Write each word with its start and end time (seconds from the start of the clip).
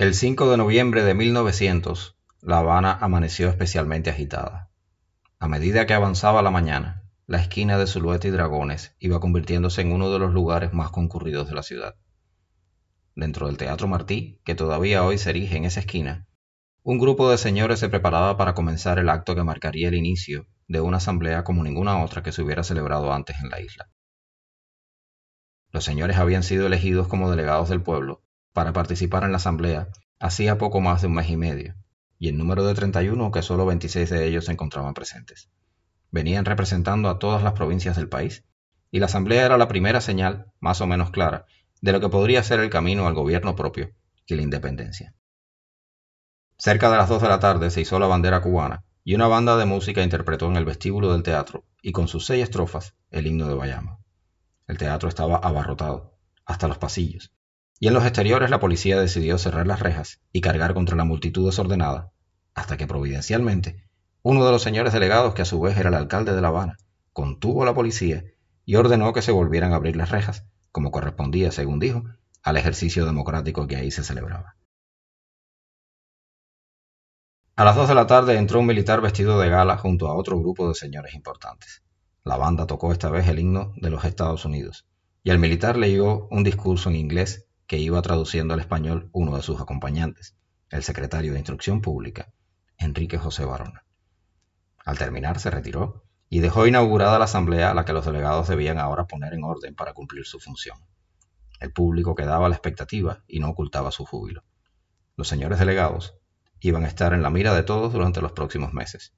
El 0.00 0.14
5 0.14 0.48
de 0.48 0.56
noviembre 0.56 1.02
de 1.02 1.12
1900, 1.12 2.16
La 2.40 2.58
Habana 2.58 2.92
amaneció 2.92 3.48
especialmente 3.48 4.10
agitada. 4.10 4.70
A 5.40 5.48
medida 5.48 5.86
que 5.86 5.94
avanzaba 5.94 6.40
la 6.40 6.52
mañana, 6.52 7.02
la 7.26 7.40
esquina 7.40 7.76
de 7.78 7.88
Zulueta 7.88 8.28
y 8.28 8.30
Dragones 8.30 8.94
iba 9.00 9.18
convirtiéndose 9.18 9.80
en 9.80 9.90
uno 9.90 10.12
de 10.12 10.20
los 10.20 10.32
lugares 10.32 10.72
más 10.72 10.92
concurridos 10.92 11.48
de 11.48 11.54
la 11.56 11.64
ciudad. 11.64 11.96
Dentro 13.16 13.48
del 13.48 13.56
Teatro 13.56 13.88
Martí, 13.88 14.40
que 14.44 14.54
todavía 14.54 15.02
hoy 15.02 15.18
se 15.18 15.30
erige 15.30 15.56
en 15.56 15.64
esa 15.64 15.80
esquina, 15.80 16.28
un 16.84 17.00
grupo 17.00 17.28
de 17.28 17.36
señores 17.36 17.80
se 17.80 17.88
preparaba 17.88 18.36
para 18.36 18.54
comenzar 18.54 19.00
el 19.00 19.08
acto 19.08 19.34
que 19.34 19.42
marcaría 19.42 19.88
el 19.88 19.96
inicio 19.96 20.46
de 20.68 20.80
una 20.80 20.98
asamblea 20.98 21.42
como 21.42 21.64
ninguna 21.64 22.04
otra 22.04 22.22
que 22.22 22.30
se 22.30 22.42
hubiera 22.42 22.62
celebrado 22.62 23.12
antes 23.12 23.34
en 23.42 23.50
la 23.50 23.60
isla. 23.60 23.90
Los 25.72 25.82
señores 25.82 26.18
habían 26.18 26.44
sido 26.44 26.68
elegidos 26.68 27.08
como 27.08 27.28
delegados 27.32 27.68
del 27.68 27.82
pueblo 27.82 28.22
para 28.52 28.72
participar 28.72 29.24
en 29.24 29.30
la 29.32 29.36
asamblea 29.36 29.88
hacía 30.18 30.58
poco 30.58 30.80
más 30.80 31.00
de 31.00 31.08
un 31.08 31.14
mes 31.14 31.28
y 31.30 31.36
medio, 31.36 31.74
y 32.18 32.28
en 32.28 32.38
número 32.38 32.64
de 32.64 32.74
31 32.74 33.30
que 33.30 33.42
solo 33.42 33.66
26 33.66 34.10
de 34.10 34.26
ellos 34.26 34.46
se 34.46 34.52
encontraban 34.52 34.94
presentes. 34.94 35.50
Venían 36.10 36.44
representando 36.44 37.08
a 37.08 37.18
todas 37.18 37.42
las 37.42 37.52
provincias 37.52 37.96
del 37.96 38.08
país, 38.08 38.44
y 38.90 38.98
la 38.98 39.06
asamblea 39.06 39.44
era 39.44 39.58
la 39.58 39.68
primera 39.68 40.00
señal, 40.00 40.46
más 40.60 40.80
o 40.80 40.86
menos 40.86 41.10
clara, 41.10 41.46
de 41.80 41.92
lo 41.92 42.00
que 42.00 42.08
podría 42.08 42.42
ser 42.42 42.60
el 42.60 42.70
camino 42.70 43.06
al 43.06 43.14
gobierno 43.14 43.54
propio 43.54 43.92
y 44.26 44.34
la 44.34 44.42
independencia. 44.42 45.14
Cerca 46.56 46.90
de 46.90 46.96
las 46.96 47.08
dos 47.08 47.22
de 47.22 47.28
la 47.28 47.38
tarde 47.38 47.70
se 47.70 47.80
hizo 47.80 47.98
la 47.98 48.08
bandera 48.08 48.42
cubana 48.42 48.84
y 49.04 49.14
una 49.14 49.28
banda 49.28 49.56
de 49.56 49.64
música 49.64 50.02
interpretó 50.02 50.46
en 50.48 50.56
el 50.56 50.64
vestíbulo 50.64 51.12
del 51.12 51.22
teatro 51.22 51.64
y 51.82 51.92
con 51.92 52.08
sus 52.08 52.26
seis 52.26 52.42
estrofas 52.42 52.94
el 53.10 53.26
himno 53.26 53.46
de 53.46 53.54
Bayamo. 53.54 54.04
El 54.66 54.76
teatro 54.76 55.08
estaba 55.08 55.36
abarrotado, 55.36 56.18
hasta 56.44 56.68
los 56.68 56.78
pasillos, 56.78 57.32
y 57.80 57.88
en 57.88 57.94
los 57.94 58.04
exteriores 58.04 58.50
la 58.50 58.60
policía 58.60 59.00
decidió 59.00 59.38
cerrar 59.38 59.66
las 59.66 59.80
rejas 59.80 60.20
y 60.32 60.40
cargar 60.40 60.74
contra 60.74 60.96
la 60.96 61.04
multitud 61.04 61.46
desordenada, 61.46 62.12
hasta 62.54 62.76
que 62.76 62.86
providencialmente 62.86 63.88
uno 64.22 64.44
de 64.44 64.50
los 64.50 64.62
señores 64.62 64.92
delegados, 64.92 65.34
que 65.34 65.42
a 65.42 65.46
su 65.46 65.60
vez 65.60 65.78
era 65.78 65.90
el 65.90 65.94
alcalde 65.94 66.34
de 66.34 66.40
La 66.40 66.48
Habana, 66.48 66.76
contuvo 67.12 67.62
a 67.62 67.66
la 67.66 67.74
policía 67.74 68.24
y 68.64 68.74
ordenó 68.74 69.12
que 69.12 69.22
se 69.22 69.32
volvieran 69.32 69.72
a 69.72 69.76
abrir 69.76 69.96
las 69.96 70.10
rejas, 70.10 70.44
como 70.72 70.90
correspondía, 70.90 71.52
según 71.52 71.78
dijo, 71.78 72.04
al 72.42 72.56
ejercicio 72.56 73.06
democrático 73.06 73.66
que 73.66 73.76
ahí 73.76 73.90
se 73.90 74.04
celebraba. 74.04 74.56
A 77.56 77.64
las 77.64 77.76
dos 77.76 77.88
de 77.88 77.94
la 77.94 78.06
tarde 78.06 78.36
entró 78.36 78.60
un 78.60 78.66
militar 78.66 79.00
vestido 79.00 79.38
de 79.40 79.48
gala 79.48 79.78
junto 79.78 80.08
a 80.08 80.14
otro 80.14 80.38
grupo 80.38 80.68
de 80.68 80.74
señores 80.74 81.14
importantes. 81.14 81.82
La 82.24 82.36
banda 82.36 82.66
tocó 82.66 82.92
esta 82.92 83.08
vez 83.08 83.26
el 83.28 83.38
himno 83.38 83.72
de 83.76 83.90
los 83.90 84.04
Estados 84.04 84.44
Unidos, 84.44 84.86
y 85.22 85.30
el 85.30 85.38
militar 85.38 85.76
leyó 85.76 86.28
un 86.30 86.44
discurso 86.44 86.90
en 86.90 86.96
inglés 86.96 87.47
que 87.68 87.76
iba 87.76 88.00
traduciendo 88.00 88.54
al 88.54 88.60
español 88.60 89.10
uno 89.12 89.36
de 89.36 89.42
sus 89.42 89.60
acompañantes, 89.60 90.34
el 90.70 90.82
secretario 90.82 91.32
de 91.34 91.38
Instrucción 91.38 91.82
Pública, 91.82 92.32
Enrique 92.78 93.18
José 93.18 93.44
Barona. 93.44 93.84
Al 94.86 94.96
terminar 94.96 95.38
se 95.38 95.50
retiró 95.50 96.02
y 96.30 96.40
dejó 96.40 96.66
inaugurada 96.66 97.18
la 97.18 97.26
asamblea 97.26 97.70
a 97.70 97.74
la 97.74 97.84
que 97.84 97.92
los 97.92 98.06
delegados 98.06 98.48
debían 98.48 98.78
ahora 98.78 99.06
poner 99.06 99.34
en 99.34 99.44
orden 99.44 99.74
para 99.74 99.92
cumplir 99.92 100.24
su 100.24 100.40
función. 100.40 100.78
El 101.60 101.70
público 101.70 102.14
quedaba 102.14 102.46
a 102.46 102.48
la 102.48 102.54
expectativa 102.54 103.22
y 103.28 103.38
no 103.38 103.50
ocultaba 103.50 103.92
su 103.92 104.06
júbilo. 104.06 104.44
Los 105.14 105.28
señores 105.28 105.58
delegados 105.58 106.14
iban 106.60 106.86
a 106.86 106.88
estar 106.88 107.12
en 107.12 107.22
la 107.22 107.28
mira 107.28 107.54
de 107.54 107.64
todos 107.64 107.92
durante 107.92 108.22
los 108.22 108.32
próximos 108.32 108.72
meses. 108.72 109.12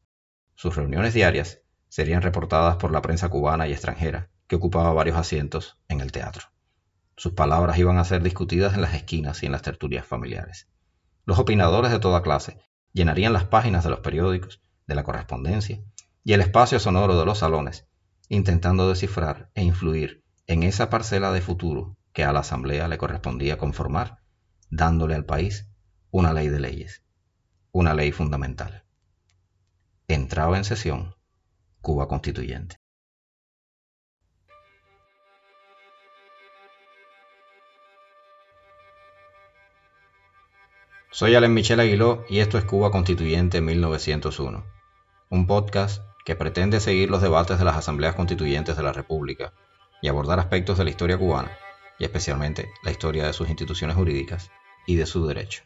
Sus 0.56 0.74
reuniones 0.74 1.14
diarias 1.14 1.60
serían 1.88 2.22
reportadas 2.22 2.76
por 2.78 2.90
la 2.90 3.00
prensa 3.00 3.28
cubana 3.28 3.68
y 3.68 3.72
extranjera, 3.72 4.28
que 4.48 4.56
ocupaba 4.56 4.92
varios 4.92 5.16
asientos 5.16 5.78
en 5.86 6.00
el 6.00 6.10
teatro. 6.10 6.48
Sus 7.20 7.34
palabras 7.34 7.76
iban 7.76 7.98
a 7.98 8.04
ser 8.04 8.22
discutidas 8.22 8.72
en 8.72 8.80
las 8.80 8.94
esquinas 8.94 9.42
y 9.42 9.46
en 9.46 9.52
las 9.52 9.60
tertulias 9.60 10.06
familiares. 10.06 10.68
Los 11.26 11.38
opinadores 11.38 11.90
de 11.90 11.98
toda 11.98 12.22
clase 12.22 12.56
llenarían 12.94 13.34
las 13.34 13.44
páginas 13.44 13.84
de 13.84 13.90
los 13.90 14.00
periódicos, 14.00 14.62
de 14.86 14.94
la 14.94 15.02
correspondencia 15.02 15.82
y 16.24 16.32
el 16.32 16.40
espacio 16.40 16.80
sonoro 16.80 17.20
de 17.20 17.26
los 17.26 17.36
salones, 17.36 17.86
intentando 18.30 18.88
descifrar 18.88 19.50
e 19.52 19.62
influir 19.62 20.24
en 20.46 20.62
esa 20.62 20.88
parcela 20.88 21.30
de 21.30 21.42
futuro 21.42 21.98
que 22.14 22.24
a 22.24 22.32
la 22.32 22.40
Asamblea 22.40 22.88
le 22.88 22.96
correspondía 22.96 23.58
conformar, 23.58 24.22
dándole 24.70 25.14
al 25.14 25.26
país 25.26 25.68
una 26.10 26.32
ley 26.32 26.48
de 26.48 26.60
leyes, 26.60 27.04
una 27.70 27.92
ley 27.92 28.12
fundamental. 28.12 28.86
Entraba 30.08 30.56
en 30.56 30.64
sesión 30.64 31.16
Cuba 31.82 32.08
Constituyente. 32.08 32.79
Soy 41.12 41.34
Alen 41.34 41.52
Michel 41.52 41.80
Aguiló 41.80 42.24
y 42.28 42.38
esto 42.38 42.56
es 42.56 42.64
Cuba 42.64 42.92
Constituyente 42.92 43.60
1901, 43.60 44.64
un 45.28 45.46
podcast 45.48 46.04
que 46.24 46.36
pretende 46.36 46.78
seguir 46.78 47.10
los 47.10 47.20
debates 47.20 47.58
de 47.58 47.64
las 47.64 47.76
asambleas 47.76 48.14
constituyentes 48.14 48.76
de 48.76 48.84
la 48.84 48.92
República 48.92 49.52
y 50.00 50.06
abordar 50.06 50.38
aspectos 50.38 50.78
de 50.78 50.84
la 50.84 50.90
historia 50.90 51.18
cubana, 51.18 51.50
y 51.98 52.04
especialmente 52.04 52.70
la 52.84 52.92
historia 52.92 53.26
de 53.26 53.32
sus 53.32 53.48
instituciones 53.48 53.96
jurídicas 53.96 54.52
y 54.86 54.94
de 54.94 55.06
su 55.06 55.26
derecho. 55.26 55.64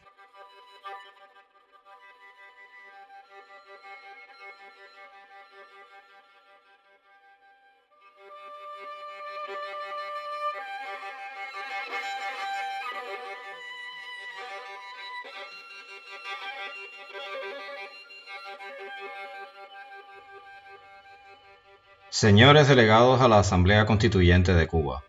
Señores 22.16 22.68
delegados 22.68 23.20
a 23.20 23.26
la 23.26 23.40
Asamblea 23.40 23.86
Constituyente 23.86 24.54
de 24.54 24.68
Cuba, 24.68 25.02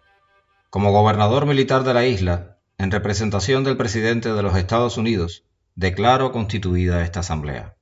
como 0.72 0.92
gobernador 0.92 1.46
militar 1.46 1.84
de 1.84 1.94
la 1.94 2.04
isla, 2.04 2.58
en 2.80 2.90
representación 2.90 3.64
del 3.64 3.78
presidente 3.78 4.34
de 4.34 4.42
los 4.42 4.58
Estados 4.58 4.98
Unidos, 4.98 5.44
declaro 5.76 6.32
constituida 6.32 7.04
esta 7.04 7.20
Asamblea. 7.20 7.76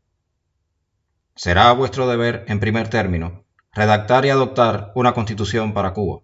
Será 1.35 1.71
vuestro 1.71 2.05
deber, 2.09 2.43
en 2.49 2.59
primer 2.59 2.89
término, 2.89 3.45
redactar 3.71 4.25
y 4.25 4.29
adoptar 4.29 4.91
una 4.93 5.13
constitución 5.13 5.73
para 5.73 5.93
Cuba, 5.93 6.19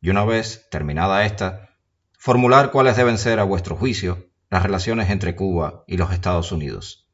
y 0.00 0.10
una 0.10 0.24
vez 0.24 0.66
terminada 0.72 1.24
esta, 1.26 1.70
formular 2.18 2.72
cuáles 2.72 2.96
deben 2.96 3.16
ser, 3.16 3.38
a 3.38 3.44
vuestro 3.44 3.76
juicio, 3.76 4.26
las 4.50 4.64
relaciones 4.64 5.08
entre 5.08 5.36
Cuba 5.36 5.84
y 5.86 5.98
los 5.98 6.10
Estados 6.12 6.50
Unidos. 6.50 7.08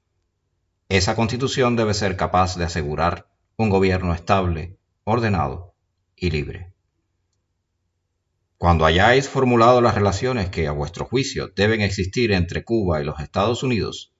Esa 0.88 1.14
constitución 1.14 1.76
debe 1.76 1.92
ser 1.92 2.16
capaz 2.16 2.56
de 2.56 2.64
asegurar 2.64 3.28
un 3.58 3.68
gobierno 3.68 4.14
estable, 4.14 4.79
ordenado 5.10 5.74
y 6.14 6.30
libre. 6.30 6.72
Cuando 8.58 8.84
hayáis 8.84 9.28
formulado 9.28 9.80
las 9.80 9.94
relaciones 9.94 10.50
que 10.50 10.68
a 10.68 10.72
vuestro 10.72 11.04
juicio 11.04 11.48
deben 11.48 11.80
existir 11.80 12.30
entre 12.30 12.62
Cuba 12.62 13.00
y 13.00 13.04
los 13.04 13.18
Estados 13.18 13.62
Unidos, 13.62 14.12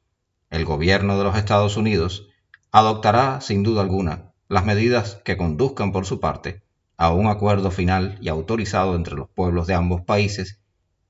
el 0.48 0.64
gobierno 0.64 1.16
de 1.18 1.24
los 1.24 1.36
Estados 1.36 1.76
Unidos 1.76 2.28
adoptará, 2.72 3.40
sin 3.40 3.62
duda 3.62 3.82
alguna, 3.82 4.32
las 4.48 4.64
medidas 4.64 5.20
que 5.24 5.36
conduzcan 5.36 5.92
por 5.92 6.06
su 6.06 6.18
parte 6.18 6.62
a 6.96 7.12
un 7.12 7.26
acuerdo 7.26 7.70
final 7.70 8.18
y 8.20 8.28
autorizado 8.28 8.96
entre 8.96 9.14
los 9.14 9.28
pueblos 9.28 9.66
de 9.66 9.74
ambos 9.74 10.00
países 10.02 10.60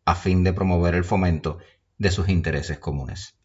a 0.05 0.15
fin 0.15 0.45
de 0.45 0.53
promover 0.53 0.95
el 0.95 1.05
fomento 1.05 1.59
de 1.99 2.11
sus 2.11 2.29
intereses 2.29 2.79
comunes. 2.79 3.37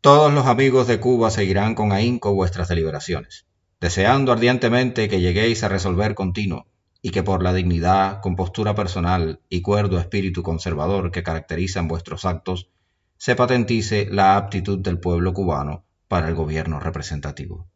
Todos 0.00 0.32
los 0.32 0.46
amigos 0.46 0.88
de 0.88 1.00
Cuba 1.00 1.30
seguirán 1.30 1.74
con 1.74 1.92
ahínco 1.92 2.34
vuestras 2.34 2.68
deliberaciones 2.68 3.46
deseando 3.82 4.30
ardientemente 4.30 5.08
que 5.08 5.20
lleguéis 5.20 5.64
a 5.64 5.68
resolver 5.68 6.14
continuo 6.14 6.68
y 7.02 7.10
que 7.10 7.24
por 7.24 7.42
la 7.42 7.52
dignidad, 7.52 8.20
compostura 8.20 8.76
personal 8.76 9.40
y 9.48 9.60
cuerdo 9.60 9.98
espíritu 9.98 10.44
conservador 10.44 11.10
que 11.10 11.24
caracterizan 11.24 11.88
vuestros 11.88 12.24
actos, 12.24 12.70
se 13.16 13.34
patentice 13.34 14.06
la 14.08 14.36
aptitud 14.36 14.78
del 14.78 15.00
pueblo 15.00 15.34
cubano 15.34 15.84
para 16.06 16.28
el 16.28 16.36
gobierno 16.36 16.78
representativo. 16.78 17.66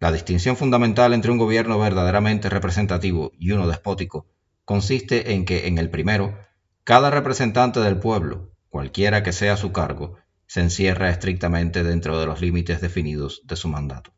La 0.00 0.10
distinción 0.10 0.56
fundamental 0.56 1.12
entre 1.12 1.30
un 1.30 1.38
gobierno 1.38 1.78
verdaderamente 1.78 2.48
representativo 2.48 3.30
y 3.38 3.52
uno 3.52 3.68
despótico 3.68 4.26
consiste 4.64 5.34
en 5.34 5.44
que 5.44 5.68
en 5.68 5.78
el 5.78 5.90
primero, 5.90 6.36
cada 6.82 7.12
representante 7.12 7.78
del 7.78 8.00
pueblo, 8.00 8.50
cualquiera 8.68 9.22
que 9.22 9.32
sea 9.32 9.56
su 9.56 9.70
cargo, 9.70 10.16
se 10.48 10.60
encierra 10.60 11.08
estrictamente 11.08 11.84
dentro 11.84 12.18
de 12.18 12.26
los 12.26 12.40
límites 12.40 12.80
definidos 12.80 13.42
de 13.44 13.54
su 13.54 13.68
mandato. 13.68 14.12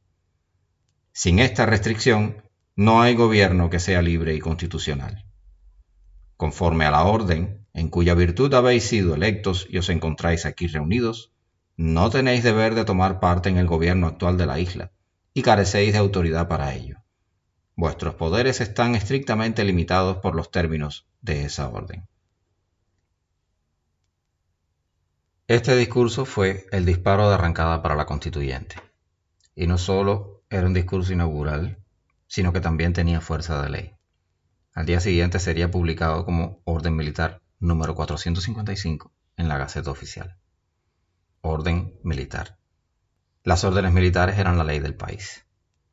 Sin 1.16 1.38
esta 1.38 1.64
restricción, 1.64 2.42
no 2.74 3.00
hay 3.00 3.14
gobierno 3.14 3.70
que 3.70 3.78
sea 3.78 4.02
libre 4.02 4.34
y 4.34 4.40
constitucional. 4.40 5.24
Conforme 6.36 6.86
a 6.86 6.90
la 6.90 7.04
orden, 7.04 7.68
en 7.72 7.88
cuya 7.88 8.14
virtud 8.14 8.52
habéis 8.52 8.82
sido 8.88 9.14
electos 9.14 9.68
y 9.70 9.78
os 9.78 9.88
encontráis 9.90 10.44
aquí 10.44 10.66
reunidos, 10.66 11.32
no 11.76 12.10
tenéis 12.10 12.42
deber 12.42 12.74
de 12.74 12.84
tomar 12.84 13.20
parte 13.20 13.48
en 13.48 13.58
el 13.58 13.68
gobierno 13.68 14.08
actual 14.08 14.36
de 14.36 14.46
la 14.46 14.58
isla, 14.58 14.90
y 15.32 15.42
carecéis 15.42 15.92
de 15.92 16.00
autoridad 16.00 16.48
para 16.48 16.74
ello. 16.74 16.96
Vuestros 17.76 18.16
poderes 18.16 18.60
están 18.60 18.96
estrictamente 18.96 19.62
limitados 19.62 20.16
por 20.16 20.34
los 20.34 20.50
términos 20.50 21.06
de 21.20 21.44
esa 21.44 21.68
orden. 21.68 22.08
Este 25.46 25.76
discurso 25.76 26.24
fue 26.24 26.66
el 26.72 26.84
disparo 26.84 27.28
de 27.28 27.36
arrancada 27.36 27.82
para 27.82 27.94
la 27.94 28.04
constituyente. 28.04 28.74
Y 29.54 29.68
no 29.68 29.78
solo 29.78 30.33
era 30.50 30.66
un 30.66 30.74
discurso 30.74 31.12
inaugural, 31.12 31.78
sino 32.26 32.52
que 32.52 32.60
también 32.60 32.92
tenía 32.92 33.20
fuerza 33.20 33.62
de 33.62 33.70
ley. 33.70 33.92
Al 34.72 34.86
día 34.86 35.00
siguiente 35.00 35.38
sería 35.38 35.70
publicado 35.70 36.24
como 36.24 36.60
Orden 36.64 36.96
Militar 36.96 37.42
número 37.60 37.94
455 37.94 39.12
en 39.36 39.48
la 39.48 39.58
Gaceta 39.58 39.90
Oficial. 39.90 40.36
Orden 41.40 41.98
Militar. 42.02 42.58
Las 43.42 43.64
órdenes 43.64 43.92
militares 43.92 44.38
eran 44.38 44.58
la 44.58 44.64
ley 44.64 44.80
del 44.80 44.96
país, 44.96 45.46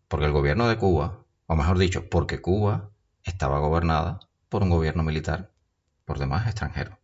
porque 0.08 0.26
el 0.26 0.32
gobierno 0.32 0.68
de 0.68 0.78
Cuba, 0.78 1.26
o 1.48 1.56
mejor 1.56 1.78
dicho, 1.78 2.10
porque 2.10 2.42
Cuba 2.42 2.92
estaba 3.24 3.60
gobernada 3.60 4.20
por 4.50 4.64
un 4.64 4.70
gobierno 4.70 5.04
militar, 5.04 5.52
por 6.06 6.20
demás 6.20 6.48
extranjero. 6.48 7.00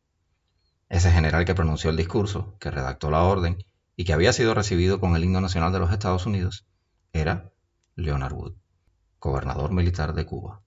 Ese 0.90 1.12
general 1.12 1.46
que 1.46 1.56
pronunció 1.56 1.90
el 1.90 1.98
discurso, 1.98 2.58
que 2.60 2.72
redactó 2.72 3.12
la 3.12 3.24
orden 3.24 3.58
y 3.96 4.06
que 4.06 4.14
había 4.14 4.34
sido 4.34 4.54
recibido 4.54 5.00
con 5.00 5.16
el 5.16 5.24
himno 5.24 5.42
nacional 5.42 5.74
de 5.74 5.80
los 5.80 5.92
Estados 5.92 6.26
Unidos, 6.26 6.66
era 7.14 7.52
Leonard 7.96 8.34
Wood, 8.34 8.56
gobernador 9.20 9.72
militar 9.72 10.14
de 10.14 10.26
Cuba. 10.26 10.62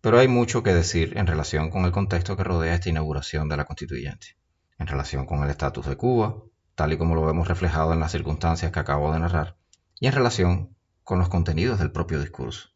Pero 0.00 0.18
hay 0.18 0.28
mucho 0.28 0.62
que 0.62 0.74
decir 0.74 1.16
en 1.18 1.26
relación 1.26 1.70
con 1.70 1.84
el 1.84 1.92
contexto 1.92 2.36
que 2.36 2.44
rodea 2.44 2.74
esta 2.74 2.88
inauguración 2.88 3.48
de 3.48 3.56
la 3.56 3.64
constituyente, 3.64 4.36
en 4.78 4.86
relación 4.86 5.26
con 5.26 5.42
el 5.42 5.50
estatus 5.50 5.86
de 5.86 5.96
Cuba, 5.96 6.42
tal 6.74 6.92
y 6.92 6.98
como 6.98 7.14
lo 7.14 7.26
vemos 7.26 7.48
reflejado 7.48 7.92
en 7.92 8.00
las 8.00 8.12
circunstancias 8.12 8.72
que 8.72 8.80
acabo 8.80 9.12
de 9.12 9.18
narrar, 9.18 9.56
y 9.98 10.06
en 10.06 10.12
relación 10.12 10.76
con 11.04 11.18
los 11.18 11.28
contenidos 11.28 11.78
del 11.78 11.92
propio 11.92 12.20
discurso. 12.20 12.70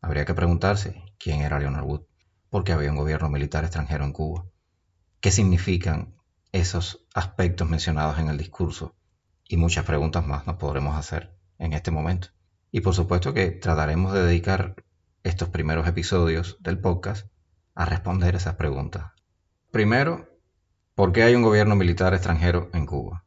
Habría 0.00 0.24
que 0.24 0.34
preguntarse 0.34 1.02
quién 1.18 1.40
era 1.40 1.58
Leonard 1.58 1.84
Wood, 1.84 2.02
por 2.50 2.64
qué 2.64 2.72
había 2.72 2.90
un 2.90 2.96
gobierno 2.96 3.30
militar 3.30 3.64
extranjero 3.64 4.04
en 4.04 4.12
Cuba, 4.12 4.44
qué 5.20 5.30
significan 5.30 6.14
esos 6.52 7.06
aspectos 7.14 7.68
mencionados 7.68 8.18
en 8.18 8.28
el 8.28 8.36
discurso, 8.36 8.94
y 9.48 9.56
muchas 9.56 9.84
preguntas 9.84 10.26
más 10.26 10.46
nos 10.46 10.56
podremos 10.56 10.96
hacer 10.96 11.34
en 11.64 11.72
este 11.72 11.90
momento. 11.90 12.28
Y 12.70 12.80
por 12.80 12.94
supuesto 12.94 13.34
que 13.34 13.50
trataremos 13.50 14.12
de 14.12 14.24
dedicar 14.24 14.76
estos 15.22 15.48
primeros 15.48 15.86
episodios 15.86 16.58
del 16.60 16.78
podcast 16.78 17.26
a 17.74 17.86
responder 17.86 18.36
esas 18.36 18.54
preguntas. 18.54 19.12
Primero, 19.70 20.28
¿por 20.94 21.12
qué 21.12 21.22
hay 21.22 21.34
un 21.34 21.42
gobierno 21.42 21.76
militar 21.76 22.14
extranjero 22.14 22.70
en 22.72 22.86
Cuba? 22.86 23.24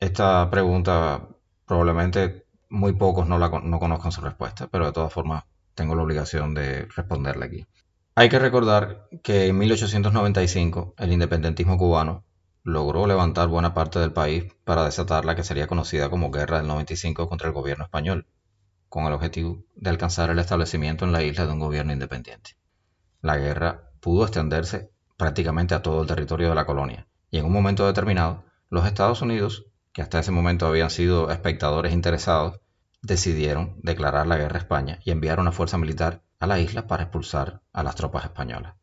Esta 0.00 0.50
pregunta 0.50 1.28
probablemente 1.66 2.46
muy 2.68 2.94
pocos 2.94 3.26
no, 3.26 3.38
la, 3.38 3.48
no 3.48 3.78
conozcan 3.78 4.12
su 4.12 4.20
respuesta, 4.20 4.68
pero 4.68 4.86
de 4.86 4.92
todas 4.92 5.12
formas 5.12 5.44
tengo 5.74 5.94
la 5.94 6.02
obligación 6.02 6.54
de 6.54 6.86
responderle 6.96 7.46
aquí. 7.46 7.66
Hay 8.14 8.28
que 8.28 8.38
recordar 8.38 9.08
que 9.22 9.46
en 9.46 9.58
1895 9.58 10.94
el 10.98 11.12
independentismo 11.12 11.78
cubano 11.78 12.24
logró 12.62 13.06
levantar 13.06 13.48
buena 13.48 13.74
parte 13.74 13.98
del 13.98 14.12
país 14.12 14.44
para 14.64 14.84
desatar 14.84 15.24
la 15.24 15.34
que 15.34 15.44
sería 15.44 15.66
conocida 15.66 16.10
como 16.10 16.30
Guerra 16.30 16.58
del 16.58 16.66
95 16.66 17.28
contra 17.28 17.48
el 17.48 17.54
gobierno 17.54 17.84
español, 17.84 18.26
con 18.88 19.04
el 19.04 19.12
objetivo 19.12 19.64
de 19.76 19.90
alcanzar 19.90 20.30
el 20.30 20.38
establecimiento 20.38 21.04
en 21.04 21.12
la 21.12 21.22
isla 21.22 21.46
de 21.46 21.52
un 21.52 21.60
gobierno 21.60 21.92
independiente. 21.92 22.56
La 23.22 23.38
guerra 23.38 23.90
pudo 24.00 24.24
extenderse 24.24 24.90
prácticamente 25.16 25.74
a 25.74 25.82
todo 25.82 26.02
el 26.02 26.08
territorio 26.08 26.48
de 26.48 26.54
la 26.54 26.66
colonia, 26.66 27.06
y 27.30 27.38
en 27.38 27.46
un 27.46 27.52
momento 27.52 27.86
determinado, 27.86 28.44
los 28.68 28.86
Estados 28.86 29.22
Unidos, 29.22 29.66
que 29.92 30.02
hasta 30.02 30.18
ese 30.18 30.30
momento 30.30 30.66
habían 30.66 30.90
sido 30.90 31.30
espectadores 31.30 31.92
interesados, 31.92 32.60
decidieron 33.02 33.76
declarar 33.82 34.26
la 34.26 34.36
guerra 34.36 34.56
a 34.56 34.62
España 34.62 34.98
y 35.04 35.10
enviar 35.10 35.40
una 35.40 35.52
fuerza 35.52 35.78
militar 35.78 36.22
a 36.38 36.46
la 36.46 36.58
isla 36.58 36.86
para 36.86 37.04
expulsar 37.04 37.62
a 37.72 37.82
las 37.82 37.94
tropas 37.94 38.24
españolas. 38.24 38.79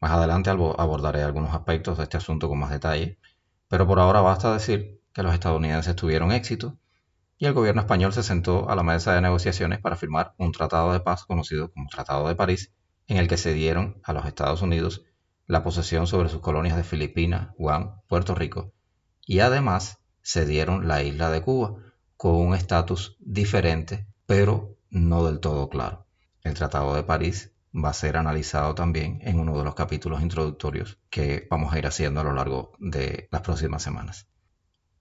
Más 0.00 0.12
adelante 0.12 0.50
abordaré 0.50 1.22
algunos 1.22 1.54
aspectos 1.54 1.98
de 1.98 2.04
este 2.04 2.16
asunto 2.16 2.48
con 2.48 2.58
más 2.58 2.70
detalle, 2.70 3.18
pero 3.68 3.86
por 3.86 3.98
ahora 3.98 4.20
basta 4.20 4.52
decir 4.52 5.00
que 5.12 5.22
los 5.22 5.34
estadounidenses 5.34 5.96
tuvieron 5.96 6.32
éxito 6.32 6.78
y 7.38 7.46
el 7.46 7.52
gobierno 7.52 7.80
español 7.80 8.12
se 8.12 8.22
sentó 8.22 8.68
a 8.68 8.76
la 8.76 8.82
mesa 8.82 9.14
de 9.14 9.20
negociaciones 9.20 9.80
para 9.80 9.96
firmar 9.96 10.34
un 10.38 10.52
tratado 10.52 10.92
de 10.92 11.00
paz 11.00 11.24
conocido 11.24 11.70
como 11.72 11.88
Tratado 11.88 12.26
de 12.28 12.34
París, 12.34 12.72
en 13.06 13.16
el 13.16 13.28
que 13.28 13.36
se 13.36 13.54
dieron 13.54 14.00
a 14.04 14.12
los 14.12 14.26
Estados 14.26 14.62
Unidos 14.62 15.04
la 15.46 15.62
posesión 15.62 16.06
sobre 16.06 16.28
sus 16.28 16.40
colonias 16.40 16.76
de 16.76 16.84
Filipinas, 16.84 17.50
Guam, 17.56 18.00
Puerto 18.08 18.34
Rico, 18.34 18.72
y 19.24 19.40
además 19.40 19.98
se 20.20 20.46
dieron 20.46 20.88
la 20.88 21.02
isla 21.02 21.30
de 21.30 21.42
Cuba, 21.42 21.76
con 22.16 22.34
un 22.34 22.54
estatus 22.54 23.16
diferente, 23.20 24.06
pero 24.26 24.76
no 24.90 25.24
del 25.24 25.40
todo 25.40 25.68
claro. 25.68 26.06
El 26.42 26.54
Tratado 26.54 26.94
de 26.94 27.04
París 27.04 27.52
va 27.74 27.90
a 27.90 27.94
ser 27.94 28.16
analizado 28.16 28.74
también 28.74 29.20
en 29.22 29.38
uno 29.38 29.56
de 29.56 29.64
los 29.64 29.74
capítulos 29.74 30.22
introductorios 30.22 30.98
que 31.10 31.46
vamos 31.50 31.72
a 31.72 31.78
ir 31.78 31.86
haciendo 31.86 32.20
a 32.20 32.24
lo 32.24 32.32
largo 32.32 32.72
de 32.78 33.28
las 33.30 33.42
próximas 33.42 33.82
semanas. 33.82 34.26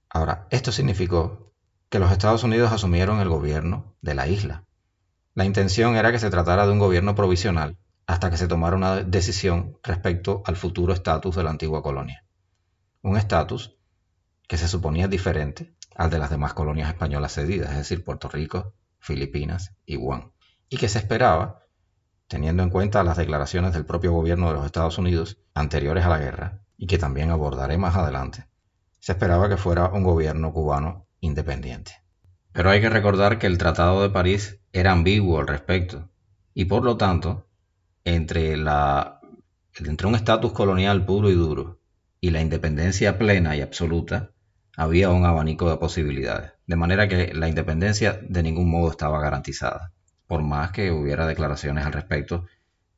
Ahora, 0.09 0.47
esto 0.51 0.71
significó 0.71 1.53
que 1.89 1.99
los 1.99 2.11
Estados 2.11 2.43
Unidos 2.43 2.71
asumieron 2.71 3.19
el 3.19 3.29
gobierno 3.29 3.95
de 4.01 4.15
la 4.15 4.27
isla. 4.27 4.65
La 5.33 5.45
intención 5.45 5.95
era 5.95 6.11
que 6.11 6.19
se 6.19 6.29
tratara 6.29 6.65
de 6.65 6.71
un 6.71 6.79
gobierno 6.79 7.15
provisional 7.15 7.77
hasta 8.07 8.29
que 8.29 8.37
se 8.37 8.47
tomara 8.47 8.75
una 8.75 9.03
decisión 9.03 9.77
respecto 9.83 10.41
al 10.45 10.55
futuro 10.55 10.93
estatus 10.93 11.35
de 11.35 11.43
la 11.43 11.49
antigua 11.49 11.83
colonia. 11.83 12.25
Un 13.01 13.17
estatus 13.17 13.77
que 14.47 14.57
se 14.57 14.67
suponía 14.67 15.07
diferente 15.07 15.75
al 15.95 16.09
de 16.09 16.19
las 16.19 16.29
demás 16.29 16.53
colonias 16.53 16.89
españolas 16.89 17.33
cedidas, 17.33 17.71
es 17.71 17.77
decir, 17.77 18.03
Puerto 18.03 18.29
Rico, 18.29 18.73
Filipinas 18.99 19.75
y 19.85 19.95
Guam, 19.95 20.31
y 20.69 20.77
que 20.77 20.89
se 20.89 20.99
esperaba, 20.99 21.66
teniendo 22.27 22.63
en 22.63 22.69
cuenta 22.69 23.03
las 23.03 23.17
declaraciones 23.17 23.73
del 23.73 23.85
propio 23.85 24.11
gobierno 24.11 24.47
de 24.47 24.55
los 24.55 24.65
Estados 24.65 24.97
Unidos 24.97 25.37
anteriores 25.53 26.05
a 26.05 26.09
la 26.09 26.19
guerra, 26.19 26.61
y 26.77 26.87
que 26.87 26.97
también 26.97 27.31
abordaré 27.31 27.77
más 27.77 27.95
adelante, 27.95 28.45
se 28.99 29.13
esperaba 29.13 29.49
que 29.49 29.57
fuera 29.57 29.89
un 29.89 30.03
gobierno 30.03 30.53
cubano 30.53 31.07
independiente. 31.19 31.93
Pero 32.51 32.69
hay 32.69 32.81
que 32.81 32.89
recordar 32.89 33.39
que 33.39 33.47
el 33.47 33.57
Tratado 33.57 34.01
de 34.01 34.09
París 34.09 34.59
era 34.73 34.91
ambiguo 34.91 35.39
al 35.39 35.47
respecto 35.47 36.09
y 36.53 36.65
por 36.65 36.83
lo 36.83 36.97
tanto, 36.97 37.47
entre, 38.03 38.55
un 38.55 40.15
estatus 40.15 40.53
colonial 40.53 41.05
puro 41.05 41.29
y 41.29 41.35
duro 41.35 41.81
y 42.19 42.31
la 42.31 42.41
independencia 42.41 43.19
plena 43.19 43.55
y 43.55 43.61
absoluta, 43.61 44.31
había 44.75 45.11
un 45.11 45.25
abanico 45.25 45.69
de 45.69 45.77
posibilidades, 45.77 46.53
de 46.65 46.75
manera 46.75 47.07
que 47.07 47.33
la 47.33 47.47
independencia 47.47 48.19
de 48.21 48.41
ningún 48.43 48.71
modo 48.71 48.89
estaba 48.89 49.21
garantizada, 49.21 49.93
por 50.27 50.43
más 50.43 50.71
que 50.71 50.91
hubiera 50.91 51.25
declaraciones 51.25 51.85
al 51.85 51.93
respecto 51.93 52.45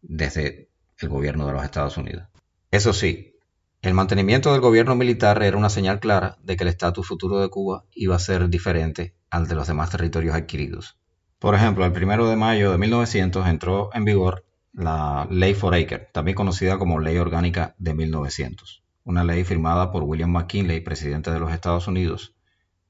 desde 0.02 0.70
el 1.00 1.10
gobierno 1.10 1.46
de 1.46 1.54
los 1.54 1.64
Estados 1.64 1.98
Unidos. 1.98 2.28
Eso 2.72 2.94
sí, 2.94 3.36
el 3.82 3.94
mantenimiento 3.94 4.52
del 4.52 4.62
gobierno 4.62 4.96
militar 4.96 5.42
era 5.42 5.56
una 5.56 5.70
señal 5.70 6.00
clara 6.00 6.38
de 6.44 6.58
que 6.58 6.64
el 6.64 6.70
estatus 6.70 7.08
futuro 7.08 7.40
de 7.40 7.50
Cuba 7.50 7.86
iba 7.94 8.16
a 8.16 8.20
ser 8.20 8.50
diferente 8.50 9.16
al 9.30 9.48
de 9.48 9.56
los 9.56 9.68
demás 9.68 9.90
territorios 9.90 10.36
adquiridos. 10.36 10.98
Por 11.40 11.56
ejemplo, 11.56 11.86
el 11.86 11.92
1 11.92 12.28
de 12.28 12.36
mayo 12.36 12.72
de 12.72 12.78
1900 12.78 13.48
entró 13.48 13.90
en 13.94 14.04
vigor 14.04 14.44
la 14.74 15.28
Ley 15.32 15.54
Foraker, 15.54 16.10
también 16.12 16.36
conocida 16.36 16.78
como 16.78 17.00
Ley 17.00 17.18
Orgánica 17.18 17.76
de 17.78 17.94
1900, 17.94 18.84
una 19.06 19.24
ley 19.24 19.44
firmada 19.46 19.92
por 19.92 20.04
William 20.04 20.32
McKinley, 20.32 20.82
presidente 20.82 21.32
de 21.32 21.40
los 21.40 21.52
Estados 21.52 21.88
Unidos, 21.88 22.36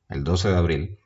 el 0.09 0.23
12 0.23 0.49
de 0.49 0.57
abril, 0.57 0.97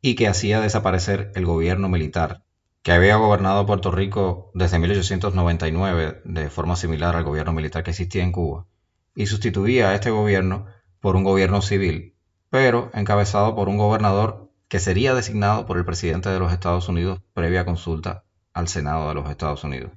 y 0.00 0.16
que 0.16 0.26
hacía 0.26 0.60
desaparecer 0.60 1.30
el 1.36 1.46
gobierno 1.46 1.88
militar 1.88 2.42
que 2.82 2.92
había 2.92 3.16
gobernado 3.16 3.64
Puerto 3.64 3.92
Rico 3.92 4.50
desde 4.54 4.78
1899 4.80 6.22
de 6.24 6.50
forma 6.50 6.74
similar 6.76 7.14
al 7.14 7.24
gobierno 7.24 7.52
militar 7.52 7.84
que 7.84 7.90
existía 7.90 8.24
en 8.24 8.32
Cuba 8.32 8.66
y 9.14 9.26
sustituía 9.26 9.90
a 9.90 9.94
este 9.94 10.10
gobierno 10.10 10.66
por 11.00 11.14
un 11.14 11.22
gobierno 11.22 11.62
civil, 11.62 12.16
pero 12.50 12.90
encabezado 12.94 13.54
por 13.54 13.68
un 13.68 13.76
gobernador 13.76 14.50
que 14.68 14.80
sería 14.80 15.14
designado 15.14 15.64
por 15.66 15.78
el 15.78 15.84
presidente 15.84 16.28
de 16.28 16.38
los 16.38 16.52
Estados 16.52 16.88
Unidos 16.88 17.20
previa 17.34 17.64
consulta 17.64 18.24
al 18.52 18.68
Senado 18.68 19.08
de 19.08 19.14
los 19.14 19.30
Estados 19.30 19.62
Unidos. 19.62 19.92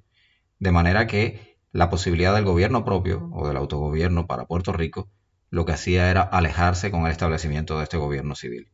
De 0.60 0.72
manera 0.72 1.08
que 1.08 1.58
la 1.72 1.90
posibilidad 1.90 2.36
del 2.36 2.46
gobierno 2.46 2.86
propio 2.86 3.30
o 3.34 3.48
del 3.48 3.58
autogobierno 3.58 4.28
para 4.28 4.46
Puerto 4.46 4.74
Rico 4.74 5.10
lo 5.50 5.66
que 5.66 5.72
hacía 5.72 6.12
era 6.12 6.22
alejarse 6.22 6.92
con 6.92 7.06
el 7.06 7.12
establecimiento 7.12 7.78
de 7.78 7.84
este 7.84 7.98
gobierno 7.98 8.36
civil. 8.36 8.70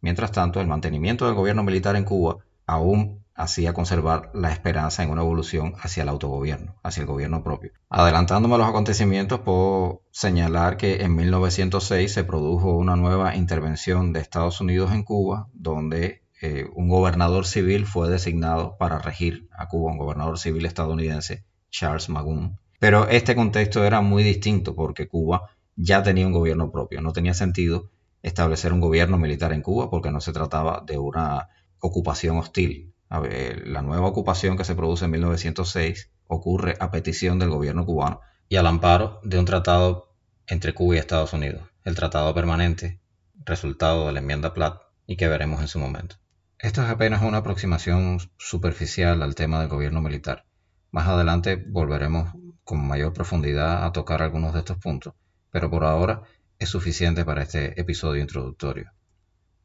Mientras 0.00 0.32
tanto, 0.32 0.60
el 0.60 0.66
mantenimiento 0.66 1.26
del 1.26 1.34
gobierno 1.34 1.62
militar 1.62 1.96
en 1.96 2.04
Cuba 2.04 2.38
aún 2.66 3.23
hacía 3.34 3.72
conservar 3.72 4.30
la 4.32 4.52
esperanza 4.52 5.02
en 5.02 5.10
una 5.10 5.22
evolución 5.22 5.74
hacia 5.80 6.04
el 6.04 6.08
autogobierno, 6.08 6.76
hacia 6.82 7.00
el 7.02 7.06
gobierno 7.06 7.42
propio. 7.42 7.72
Adelantándome 7.88 8.54
a 8.54 8.58
los 8.58 8.68
acontecimientos, 8.68 9.40
puedo 9.40 10.02
señalar 10.12 10.76
que 10.76 11.02
en 11.02 11.14
1906 11.16 12.12
se 12.12 12.24
produjo 12.24 12.72
una 12.76 12.96
nueva 12.96 13.34
intervención 13.34 14.12
de 14.12 14.20
Estados 14.20 14.60
Unidos 14.60 14.92
en 14.92 15.02
Cuba, 15.02 15.48
donde 15.52 16.22
eh, 16.40 16.66
un 16.74 16.88
gobernador 16.88 17.46
civil 17.46 17.86
fue 17.86 18.08
designado 18.08 18.76
para 18.78 18.98
regir 18.98 19.48
a 19.52 19.66
Cuba, 19.68 19.92
un 19.92 19.98
gobernador 19.98 20.38
civil 20.38 20.64
estadounidense, 20.66 21.44
Charles 21.70 22.08
Magoon. 22.08 22.58
Pero 22.78 23.08
este 23.08 23.34
contexto 23.34 23.84
era 23.84 24.00
muy 24.00 24.22
distinto 24.22 24.74
porque 24.76 25.08
Cuba 25.08 25.50
ya 25.74 26.02
tenía 26.02 26.26
un 26.26 26.32
gobierno 26.32 26.70
propio. 26.70 27.00
No 27.00 27.12
tenía 27.12 27.34
sentido 27.34 27.90
establecer 28.22 28.72
un 28.72 28.80
gobierno 28.80 29.18
militar 29.18 29.52
en 29.52 29.62
Cuba 29.62 29.90
porque 29.90 30.10
no 30.10 30.20
se 30.20 30.32
trataba 30.32 30.82
de 30.86 30.98
una 30.98 31.48
ocupación 31.80 32.38
hostil 32.38 32.93
la 33.10 33.82
nueva 33.82 34.06
ocupación 34.08 34.56
que 34.56 34.64
se 34.64 34.74
produce 34.74 35.04
en 35.04 35.12
1906 35.12 36.10
ocurre 36.26 36.76
a 36.80 36.90
petición 36.90 37.38
del 37.38 37.50
gobierno 37.50 37.84
cubano 37.84 38.20
y 38.48 38.56
al 38.56 38.66
amparo 38.66 39.20
de 39.22 39.38
un 39.38 39.44
tratado 39.44 40.14
entre 40.46 40.74
Cuba 40.74 40.96
y 40.96 40.98
Estados 40.98 41.32
Unidos, 41.32 41.62
el 41.84 41.94
tratado 41.94 42.34
permanente, 42.34 43.00
resultado 43.44 44.06
de 44.06 44.12
la 44.12 44.18
enmienda 44.20 44.54
Platt, 44.54 44.82
y 45.06 45.16
que 45.16 45.28
veremos 45.28 45.60
en 45.60 45.68
su 45.68 45.78
momento. 45.78 46.16
Esto 46.58 46.82
es 46.82 46.88
apenas 46.88 47.22
una 47.22 47.38
aproximación 47.38 48.20
superficial 48.38 49.22
al 49.22 49.34
tema 49.34 49.60
del 49.60 49.68
gobierno 49.68 50.00
militar. 50.00 50.46
Más 50.90 51.06
adelante 51.08 51.56
volveremos 51.56 52.32
con 52.64 52.86
mayor 52.86 53.12
profundidad 53.12 53.84
a 53.84 53.92
tocar 53.92 54.22
algunos 54.22 54.54
de 54.54 54.60
estos 54.60 54.78
puntos, 54.78 55.14
pero 55.50 55.70
por 55.70 55.84
ahora 55.84 56.22
es 56.58 56.70
suficiente 56.70 57.24
para 57.24 57.42
este 57.42 57.78
episodio 57.78 58.22
introductorio. 58.22 58.92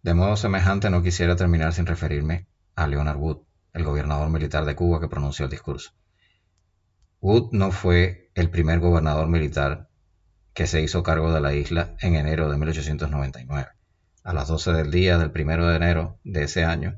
De 0.01 0.13
modo 0.13 0.35
semejante 0.35 0.89
no 0.89 1.03
quisiera 1.03 1.35
terminar 1.35 1.73
sin 1.73 1.85
referirme 1.85 2.47
a 2.79 2.87
Leonard 2.87 3.17
Wood, 3.17 3.39
el 3.73 3.83
gobernador 3.83 4.29
militar 4.29 4.65
de 4.65 4.75
Cuba 4.75 4.99
que 4.99 5.07
pronunció 5.07 5.45
el 5.45 5.51
discurso. 5.51 5.91
Wood 7.21 7.49
no 7.51 7.71
fue 7.71 8.31
el 8.33 8.49
primer 8.49 8.79
gobernador 8.79 9.27
militar 9.27 9.89
que 10.53 10.67
se 10.67 10.81
hizo 10.81 11.03
cargo 11.03 11.31
de 11.33 11.41
la 11.41 11.53
isla 11.53 11.95
en 11.99 12.15
enero 12.15 12.49
de 12.49 12.57
1899. 12.57 13.67
A 14.23 14.33
las 14.33 14.47
12 14.47 14.71
del 14.71 14.91
día 14.91 15.17
del 15.17 15.31
1 15.33 15.67
de 15.67 15.75
enero 15.75 16.19
de 16.23 16.43
ese 16.43 16.63
año, 16.63 16.97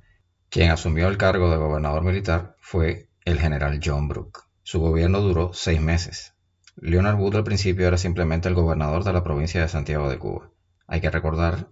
quien 0.50 0.70
asumió 0.70 1.08
el 1.08 1.18
cargo 1.18 1.50
de 1.50 1.58
gobernador 1.58 2.04
militar 2.04 2.56
fue 2.60 3.10
el 3.26 3.40
general 3.40 3.80
John 3.84 4.08
Brooke. 4.08 4.42
Su 4.64 4.80
gobierno 4.80 5.22
duró 5.22 5.54
seis 5.54 5.82
meses. 5.82 6.36
Leonard 6.76 7.18
Wood 7.20 7.36
al 7.36 7.44
principio 7.44 7.88
era 7.88 7.98
simplemente 7.98 8.48
el 8.48 8.56
gobernador 8.56 9.04
de 9.04 9.14
la 9.14 9.24
provincia 9.24 9.62
de 9.62 9.68
Santiago 9.68 10.10
de 10.10 10.20
Cuba. 10.20 10.52
Hay 10.88 11.02
que 11.02 11.10
recordar 11.10 11.70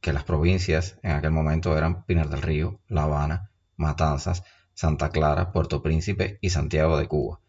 que 0.00 0.12
las 0.12 0.24
provincias 0.24 0.98
en 1.02 1.12
aquel 1.12 1.30
momento 1.30 1.76
eran 1.76 2.04
Pinar 2.04 2.28
del 2.28 2.42
Río, 2.42 2.80
La 2.88 3.02
Habana, 3.02 3.49
Matanzas, 3.80 4.44
Santa 4.74 5.10
Clara, 5.10 5.52
Puerto 5.52 5.82
Príncipe 5.82 6.38
y 6.40 6.50
Santiago 6.50 6.96
de 6.96 7.08
Cuba. 7.08 7.40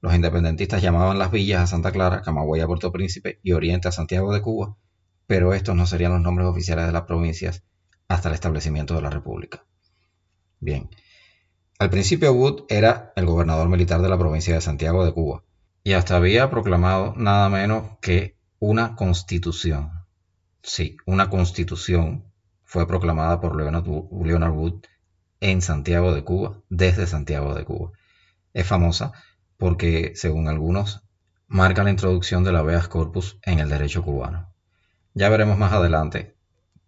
Los 0.00 0.14
independentistas 0.14 0.82
llamaban 0.82 1.18
las 1.18 1.30
villas 1.30 1.62
a 1.62 1.66
Santa 1.66 1.92
Clara, 1.92 2.22
Camagüey 2.22 2.60
a 2.60 2.66
Puerto 2.66 2.90
Príncipe 2.90 3.38
y 3.42 3.52
Oriente 3.52 3.88
a 3.88 3.92
Santiago 3.92 4.32
de 4.32 4.42
Cuba, 4.42 4.76
pero 5.26 5.54
estos 5.54 5.76
no 5.76 5.86
serían 5.86 6.12
los 6.12 6.20
nombres 6.20 6.48
oficiales 6.48 6.86
de 6.86 6.92
las 6.92 7.02
provincias 7.02 7.62
hasta 8.08 8.28
el 8.28 8.34
establecimiento 8.34 8.94
de 8.94 9.02
la 9.02 9.10
República. 9.10 9.64
Bien, 10.60 10.90
al 11.78 11.90
principio 11.90 12.32
Wood 12.32 12.64
era 12.68 13.12
el 13.16 13.26
gobernador 13.26 13.68
militar 13.68 14.00
de 14.00 14.08
la 14.08 14.18
provincia 14.18 14.54
de 14.54 14.60
Santiago 14.60 15.04
de 15.04 15.12
Cuba 15.12 15.42
y 15.82 15.92
hasta 15.92 16.16
había 16.16 16.50
proclamado 16.50 17.14
nada 17.16 17.48
menos 17.48 17.98
que 18.00 18.36
una 18.58 18.94
constitución. 18.94 19.90
Sí, 20.62 20.96
una 21.06 21.28
constitución 21.28 22.24
fue 22.62 22.86
proclamada 22.86 23.40
por 23.40 23.56
Leonard 23.56 23.86
Wood 24.52 24.84
en 25.44 25.60
Santiago 25.60 26.14
de 26.14 26.24
Cuba, 26.24 26.62
desde 26.70 27.06
Santiago 27.06 27.54
de 27.54 27.66
Cuba. 27.66 27.92
Es 28.54 28.66
famosa 28.66 29.12
porque, 29.58 30.12
según 30.14 30.48
algunos, 30.48 31.02
marca 31.48 31.84
la 31.84 31.90
introducción 31.90 32.44
de 32.44 32.52
la 32.52 32.60
habeas 32.60 32.88
corpus 32.88 33.38
en 33.42 33.58
el 33.58 33.68
derecho 33.68 34.02
cubano. 34.02 34.54
Ya 35.12 35.28
veremos 35.28 35.58
más 35.58 35.74
adelante 35.74 36.34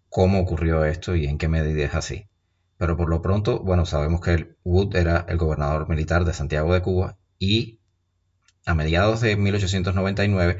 cómo 0.09 0.39
ocurrió 0.39 0.85
esto 0.85 1.15
y 1.15 1.27
en 1.27 1.37
qué 1.37 1.47
medida 1.47 1.85
es 1.85 1.93
así. 1.93 2.29
Pero 2.77 2.97
por 2.97 3.09
lo 3.09 3.21
pronto, 3.21 3.59
bueno, 3.59 3.85
sabemos 3.85 4.21
que 4.21 4.55
Wood 4.63 4.95
era 4.95 5.23
el 5.29 5.37
gobernador 5.37 5.87
militar 5.87 6.25
de 6.25 6.33
Santiago 6.33 6.73
de 6.73 6.81
Cuba 6.81 7.19
y 7.37 7.79
a 8.65 8.73
mediados 8.73 9.21
de 9.21 9.35
1899 9.35 10.59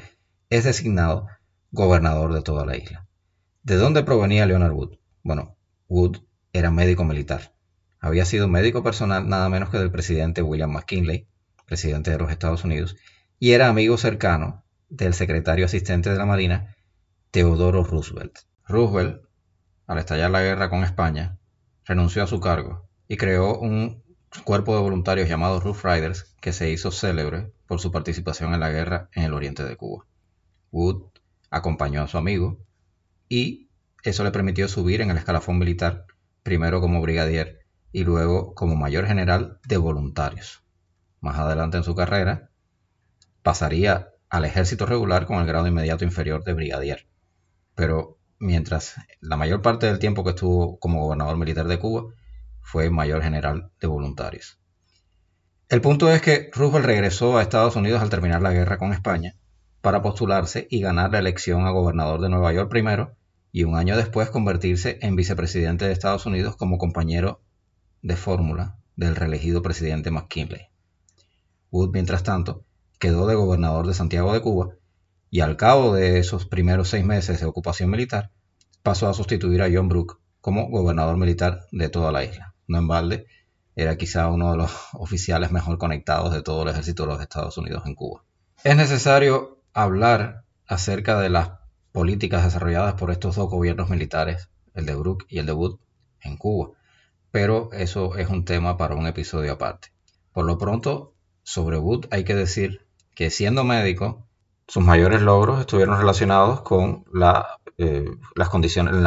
es 0.51 0.63
designado 0.63 1.25
gobernador 1.71 2.31
de 2.35 2.43
toda 2.43 2.63
la 2.63 2.77
isla. 2.77 3.07
¿De 3.63 3.75
dónde 3.75 4.03
provenía 4.03 4.45
Leonard 4.45 4.73
Wood? 4.73 4.99
Bueno, 5.23 5.57
Wood 5.87 6.17
era 6.53 6.69
médico 6.69 7.03
militar. 7.03 7.56
Había 7.99 8.25
sido 8.25 8.47
médico 8.47 8.83
personal 8.83 9.27
nada 9.27 9.49
menos 9.49 9.69
que 9.69 9.79
del 9.79 9.91
presidente 9.91 10.41
William 10.41 10.71
McKinley, 10.71 11.27
presidente 11.65 12.11
de 12.11 12.17
los 12.17 12.31
Estados 12.31 12.63
Unidos, 12.63 12.95
y 13.39 13.51
era 13.51 13.67
amigo 13.67 13.97
cercano 13.97 14.63
del 14.89 15.13
secretario 15.13 15.65
asistente 15.65 16.09
de 16.09 16.17
la 16.17 16.25
Marina, 16.25 16.75
Teodoro 17.31 17.83
Roosevelt. 17.83 18.39
Roosevelt, 18.67 19.23
al 19.85 19.97
estallar 19.97 20.31
la 20.31 20.41
guerra 20.41 20.69
con 20.69 20.83
España, 20.83 21.37
renunció 21.85 22.23
a 22.23 22.27
su 22.27 22.39
cargo 22.39 22.87
y 23.07 23.17
creó 23.17 23.57
un 23.57 24.03
cuerpo 24.43 24.75
de 24.75 24.81
voluntarios 24.81 25.29
llamado 25.29 25.59
Rough 25.59 25.83
Riders 25.83 26.35
que 26.41 26.53
se 26.53 26.69
hizo 26.69 26.91
célebre 26.91 27.51
por 27.65 27.79
su 27.79 27.91
participación 27.91 28.53
en 28.53 28.59
la 28.59 28.69
guerra 28.69 29.09
en 29.13 29.23
el 29.23 29.33
oriente 29.33 29.63
de 29.63 29.75
Cuba. 29.75 30.05
Wood 30.71 31.03
acompañó 31.49 32.03
a 32.03 32.07
su 32.07 32.17
amigo 32.17 32.59
y 33.29 33.69
eso 34.03 34.23
le 34.23 34.31
permitió 34.31 34.67
subir 34.67 35.01
en 35.01 35.11
el 35.11 35.17
escalafón 35.17 35.57
militar, 35.59 36.05
primero 36.43 36.81
como 36.81 37.01
brigadier 37.01 37.66
y 37.91 38.03
luego 38.03 38.53
como 38.53 38.75
mayor 38.75 39.05
general 39.05 39.59
de 39.67 39.77
voluntarios 39.77 40.63
más 41.19 41.37
adelante 41.37 41.77
en 41.77 41.83
su 41.83 41.95
carrera, 41.95 42.49
pasaría 43.41 44.09
al 44.29 44.45
ejército 44.45 44.85
regular 44.85 45.25
con 45.25 45.39
el 45.39 45.47
grado 45.47 45.67
inmediato 45.67 46.03
inferior 46.03 46.43
de 46.43 46.53
brigadier. 46.53 47.07
Pero 47.75 48.17
mientras 48.39 48.95
la 49.19 49.37
mayor 49.37 49.61
parte 49.61 49.87
del 49.87 49.99
tiempo 49.99 50.23
que 50.23 50.31
estuvo 50.31 50.79
como 50.79 51.01
gobernador 51.01 51.37
militar 51.37 51.67
de 51.67 51.79
Cuba 51.79 52.13
fue 52.61 52.89
mayor 52.89 53.21
general 53.21 53.71
de 53.79 53.87
voluntarios. 53.87 54.59
El 55.69 55.81
punto 55.81 56.11
es 56.11 56.21
que 56.21 56.49
Roosevelt 56.53 56.85
regresó 56.85 57.37
a 57.37 57.41
Estados 57.41 57.75
Unidos 57.75 58.01
al 58.01 58.09
terminar 58.09 58.41
la 58.41 58.51
guerra 58.51 58.77
con 58.77 58.93
España 58.93 59.35
para 59.81 60.01
postularse 60.01 60.67
y 60.69 60.81
ganar 60.81 61.11
la 61.11 61.19
elección 61.19 61.65
a 61.65 61.71
gobernador 61.71 62.21
de 62.21 62.29
Nueva 62.29 62.53
York 62.53 62.69
primero 62.69 63.15
y 63.51 63.63
un 63.63 63.75
año 63.75 63.97
después 63.97 64.29
convertirse 64.29 64.99
en 65.01 65.15
vicepresidente 65.15 65.85
de 65.85 65.93
Estados 65.93 66.25
Unidos 66.25 66.55
como 66.55 66.77
compañero 66.77 67.41
de 68.01 68.15
fórmula 68.15 68.77
del 68.95 69.15
reelegido 69.15 69.61
presidente 69.61 70.11
McKinley. 70.11 70.67
Wood, 71.71 71.91
mientras 71.93 72.23
tanto, 72.23 72.65
quedó 72.99 73.27
de 73.27 73.35
gobernador 73.35 73.87
de 73.87 73.93
Santiago 73.93 74.33
de 74.33 74.41
Cuba 74.41 74.69
y 75.29 75.41
al 75.41 75.57
cabo 75.57 75.93
de 75.93 76.19
esos 76.19 76.45
primeros 76.45 76.89
seis 76.89 77.05
meses 77.05 77.39
de 77.39 77.45
ocupación 77.45 77.89
militar, 77.89 78.31
pasó 78.83 79.09
a 79.09 79.13
sustituir 79.13 79.61
a 79.61 79.69
John 79.71 79.89
Brooke 79.89 80.15
como 80.39 80.69
gobernador 80.69 81.17
militar 81.17 81.67
de 81.71 81.89
toda 81.89 82.11
la 82.11 82.23
isla. 82.23 82.55
No 82.67 82.77
en 82.77 82.87
balde, 82.87 83.25
era 83.75 83.97
quizá 83.97 84.29
uno 84.29 84.51
de 84.51 84.57
los 84.57 84.71
oficiales 84.93 85.51
mejor 85.51 85.77
conectados 85.77 86.33
de 86.33 86.41
todo 86.41 86.63
el 86.63 86.69
ejército 86.69 87.03
de 87.03 87.13
los 87.13 87.21
Estados 87.21 87.57
Unidos 87.57 87.83
en 87.85 87.95
Cuba. 87.95 88.23
Es 88.63 88.75
necesario 88.75 89.61
hablar 89.73 90.45
acerca 90.65 91.19
de 91.19 91.29
las 91.29 91.51
políticas 91.91 92.43
desarrolladas 92.43 92.95
por 92.95 93.11
estos 93.11 93.35
dos 93.35 93.49
gobiernos 93.49 93.89
militares, 93.89 94.49
el 94.73 94.85
de 94.85 94.95
Brooke 94.95 95.25
y 95.29 95.39
el 95.39 95.45
de 95.45 95.53
Wood, 95.53 95.79
en 96.21 96.37
Cuba, 96.37 96.76
pero 97.39 97.69
eso 97.71 98.15
es 98.15 98.29
un 98.29 98.45
tema 98.45 98.77
para 98.77 98.95
un 98.95 99.05
episodio 99.05 99.53
aparte. 99.53 99.89
Por 100.33 100.45
lo 100.45 100.57
pronto, 100.57 101.13
sobre 101.43 101.77
Wood 101.77 102.07
hay 102.09 102.23
que 102.23 102.33
decir 102.33 102.87
que 103.13 103.29
siendo 103.29 103.63
médico, 103.63 104.25
sus 104.67 104.83
mayores 104.83 105.21
logros 105.21 105.59
estuvieron 105.59 105.99
relacionados 105.99 106.61
con 106.61 107.05
la, 107.13 107.59
eh, 107.77 108.09
las 108.35 108.49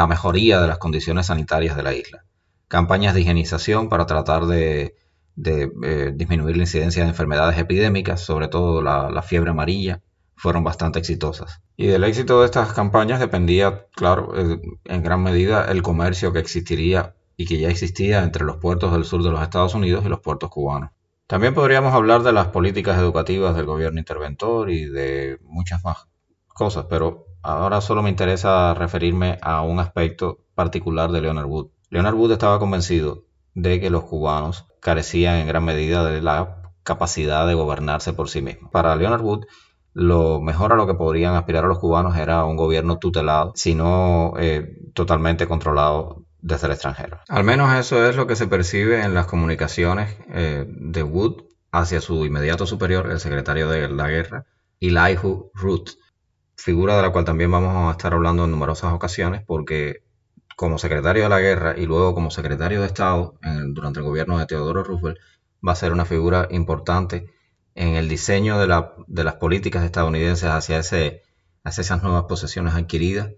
mejoría 0.08 0.60
de 0.60 0.68
las 0.68 0.78
condiciones 0.78 1.26
sanitarias 1.26 1.74
de 1.74 1.82
la 1.82 1.92
isla. 1.92 2.24
Campañas 2.68 3.14
de 3.14 3.22
higienización 3.22 3.88
para 3.88 4.06
tratar 4.06 4.46
de, 4.46 4.94
eh, 5.44 6.12
disminuir 6.14 6.56
la 6.56 6.62
incidencia 6.62 7.02
de 7.02 7.08
enfermedades 7.08 7.58
epidémicas, 7.58 8.20
sobre 8.20 8.46
todo 8.46 8.80
la, 8.80 9.22
fiebre 9.22 9.50
amarilla, 9.50 10.02
fueron 10.36 10.62
bastante 10.62 11.00
exitosas. 11.00 11.62
Y 11.76 11.88
del 11.88 12.04
éxito 12.04 12.38
de 12.38 12.46
estas 12.46 12.72
campañas 12.74 13.18
dependía, 13.18 13.86
claro, 13.96 14.34
eh, 14.36 14.60
en 14.84 15.02
gran 15.02 15.20
medida 15.20 15.64
el 15.64 15.82
comercio 15.82 16.32
que 16.32 16.38
existiría 16.38 17.16
y 17.40 17.46
que 17.46 17.58
ya 17.58 17.70
existía 17.70 18.22
entre 18.22 18.44
los 18.44 18.58
puertos 18.58 18.92
del 18.92 19.06
sur 19.06 19.22
de 19.22 19.30
los 19.30 19.40
Estados 19.40 19.74
Unidos 19.74 20.04
y 20.04 20.10
los 20.10 20.20
puertos 20.20 20.50
cubanos. 20.50 20.90
También 21.26 21.54
podríamos 21.54 21.94
hablar 21.94 22.22
de 22.22 22.34
las 22.34 22.48
políticas 22.48 22.98
educativas 22.98 23.56
del 23.56 23.64
gobierno 23.64 23.98
interventor 23.98 24.68
y 24.68 24.84
de 24.84 25.38
muchas 25.44 25.82
más 25.82 26.06
cosas, 26.48 26.84
pero 26.90 27.24
ahora 27.40 27.80
solo 27.80 28.02
me 28.02 28.10
interesa 28.10 28.74
referirme 28.74 29.38
a 29.40 29.62
un 29.62 29.78
aspecto 29.78 30.44
particular 30.54 31.12
de 31.12 31.22
Leonard 31.22 31.46
Wood. 31.46 31.68
Leonard 31.88 32.14
Wood 32.14 32.32
estaba 32.32 32.58
convencido 32.58 33.24
de 33.54 33.80
que 33.80 33.88
los 33.88 34.04
cubanos 34.04 34.66
carecían 34.78 35.36
en 35.36 35.48
gran 35.48 35.64
medida 35.64 36.04
de 36.04 36.20
la 36.20 36.74
capacidad 36.82 37.46
de 37.46 37.54
gobernarse 37.54 38.12
por 38.12 38.28
sí 38.28 38.42
mismos. 38.42 38.70
Para 38.70 38.94
Leonard 38.96 39.22
Wood, 39.22 39.46
lo 39.94 40.42
mejor 40.42 40.74
a 40.74 40.76
lo 40.76 40.86
que 40.86 40.92
podrían 40.92 41.36
aspirar 41.36 41.64
a 41.64 41.68
los 41.68 41.78
cubanos 41.78 42.18
era 42.18 42.44
un 42.44 42.58
gobierno 42.58 42.98
tutelado, 42.98 43.52
sino 43.54 44.34
eh, 44.36 44.90
totalmente 44.92 45.48
controlado 45.48 46.26
desde 46.42 46.66
el 46.66 46.72
extranjero. 46.72 47.20
Al 47.28 47.44
menos 47.44 47.74
eso 47.74 48.08
es 48.08 48.16
lo 48.16 48.26
que 48.26 48.36
se 48.36 48.46
percibe 48.46 49.02
en 49.02 49.14
las 49.14 49.26
comunicaciones 49.26 50.16
eh, 50.28 50.64
de 50.68 51.02
Wood 51.02 51.42
hacia 51.72 52.00
su 52.00 52.24
inmediato 52.24 52.66
superior, 52.66 53.10
el 53.10 53.20
secretario 53.20 53.68
de 53.68 53.88
la 53.88 54.08
guerra, 54.08 54.46
Elihu 54.80 55.50
Root, 55.54 55.90
figura 56.56 56.96
de 56.96 57.02
la 57.02 57.10
cual 57.10 57.24
también 57.24 57.50
vamos 57.50 57.88
a 57.88 57.92
estar 57.92 58.12
hablando 58.12 58.44
en 58.44 58.50
numerosas 58.50 58.92
ocasiones 58.92 59.42
porque 59.46 60.02
como 60.56 60.78
secretario 60.78 61.22
de 61.22 61.28
la 61.28 61.40
guerra 61.40 61.74
y 61.76 61.86
luego 61.86 62.14
como 62.14 62.30
secretario 62.30 62.80
de 62.80 62.86
Estado 62.86 63.38
durante 63.68 64.00
el 64.00 64.04
gobierno 64.04 64.38
de 64.38 64.46
Teodoro 64.46 64.84
Roosevelt 64.84 65.18
va 65.66 65.72
a 65.72 65.76
ser 65.76 65.92
una 65.92 66.04
figura 66.04 66.48
importante 66.50 67.32
en 67.74 67.94
el 67.94 68.08
diseño 68.08 68.58
de, 68.58 68.66
las 69.24 69.34
políticas 69.36 69.84
estadounidenses 69.84 70.50
hacia, 70.50 70.78
ese, 70.78 71.22
hacia 71.64 71.82
esas 71.82 72.02
nuevas 72.02 72.24
posesiones 72.24 72.74
adquiridas 72.74 73.30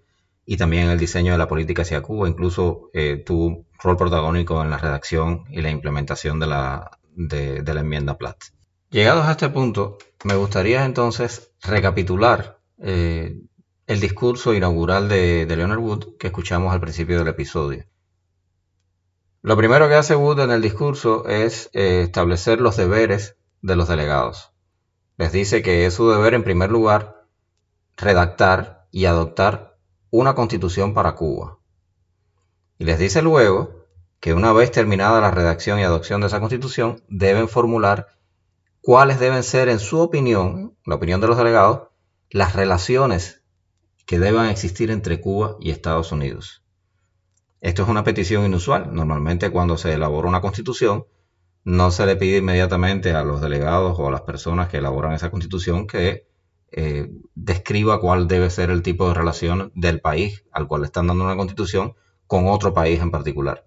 y 0.44 0.56
también 0.56 0.88
el 0.88 0.99
diseño 0.99 1.32
de 1.32 1.38
la 1.38 1.49
política 1.49 1.82
hacia 1.82 2.02
Cuba. 2.02 2.28
Incluso 2.28 2.90
eh, 2.92 3.22
tuvo 3.25 3.46
un 3.46 3.66
rol 3.82 3.96
protagónico 3.96 4.62
en 4.62 4.70
la 4.70 4.78
redacción 4.78 5.44
y 5.50 5.62
la 5.62 5.70
implementación 5.70 6.40
de 6.40 6.46
la, 6.46 6.99
de, 7.14 7.62
la 7.62 7.80
enmienda 7.80 8.18
Platt. 8.18 8.44
Llegados 8.90 9.26
a 9.26 9.32
este 9.32 9.49
punto, 9.49 9.99
me 10.25 10.34
gustaría 10.34 10.84
entonces 10.84 11.52
recapitular 11.62 12.58
eh, 12.78 13.40
el 13.87 14.00
discurso 14.00 14.54
inaugural 14.54 15.08
de, 15.08 15.46
Leonard 15.49 15.78
Wood 15.78 16.16
que 16.18 16.28
escuchamos 16.28 16.72
al 16.72 16.80
principio 16.80 17.18
del 17.18 17.28
episodio. 17.28 17.87
Lo 19.42 19.56
primero 19.56 19.88
que 19.88 19.94
hace 19.94 20.14
Wood 20.14 20.40
en 20.40 20.50
el 20.50 20.62
discurso 20.62 21.26
es 21.26 21.68
eh, 21.72 22.02
establecer 22.02 22.61
los 22.61 22.76
deberes 22.76 23.37
de 23.61 23.76
los 23.76 23.88
delegados. 23.88 24.52
Les 25.16 25.32
dice 25.32 25.62
que 25.62 25.87
es 25.87 25.94
su 25.94 26.08
deber, 26.11 26.34
en 26.34 26.44
primer 26.44 26.70
lugar, 26.70 27.26
redactar 27.96 28.87
y 28.90 29.06
adoptar 29.06 29.72
una 30.12 30.35
constitución 30.35 30.92
para 30.92 31.14
Cuba. 31.14 31.59
Y 32.78 32.85
les 32.85 32.99
dice 32.99 33.23
luego 33.23 33.87
que 34.21 34.35
una 34.35 34.52
vez 34.52 34.71
terminada 34.71 35.23
la 35.23 35.31
redacción 35.31 35.81
y 35.81 35.85
adopción 35.85 36.21
de 36.21 36.26
esa 36.26 36.38
constitución, 36.38 37.02
deben 37.09 37.49
formular 37.49 38.09
cuáles 38.83 39.19
deben 39.19 39.42
ser, 39.42 39.71
en 39.71 39.78
su 39.78 40.00
opinión, 40.00 40.76
la 40.85 40.97
opinión 40.97 41.23
de 41.23 41.28
los 41.28 41.38
delegados, 41.38 41.88
las 42.28 42.54
relaciones 42.54 43.42
que 44.04 44.19
deban 44.19 44.50
existir 44.50 44.90
entre 44.90 45.19
Cuba 45.19 45.57
y 45.61 45.71
Estados 45.71 46.12
Unidos. 46.12 46.62
Esto 47.62 47.85
es 47.85 47.88
una 47.88 48.04
petición 48.04 48.45
inusual. 48.45 48.95
Normalmente 48.95 49.49
cuando 49.49 49.78
se 49.78 49.95
elabora 49.95 50.28
una 50.28 50.42
constitución, 50.42 51.07
no 51.64 51.90
se 51.90 52.04
le 52.04 52.16
pide 52.16 52.38
inmediatamente 52.38 53.14
a 53.14 53.25
los 53.25 53.40
delegados 53.40 53.99
o 53.99 54.09
a 54.09 54.11
las 54.11 54.23
personas 54.23 54.69
que 54.69 54.76
elaboran 54.76 55.14
esa 55.14 55.31
constitución 55.31 55.87
que 55.87 56.32
eh, 56.73 57.11
describa 57.35 58.00
cuál 58.00 58.29
debe 58.29 58.50
ser 58.50 58.71
el 58.71 58.83
tipo 58.83 59.09
de 59.09 59.14
relación 59.14 59.73
del 59.75 60.00
país 60.00 60.45
al 60.52 60.67
cual 60.67 60.85
están 60.85 61.07
dando 61.07 61.25
una 61.25 61.37
constitución 61.37 61.95
con 62.26 62.49
otro 62.49 62.73
país 62.73 63.00
en 63.00 63.11
particular. 63.11 63.67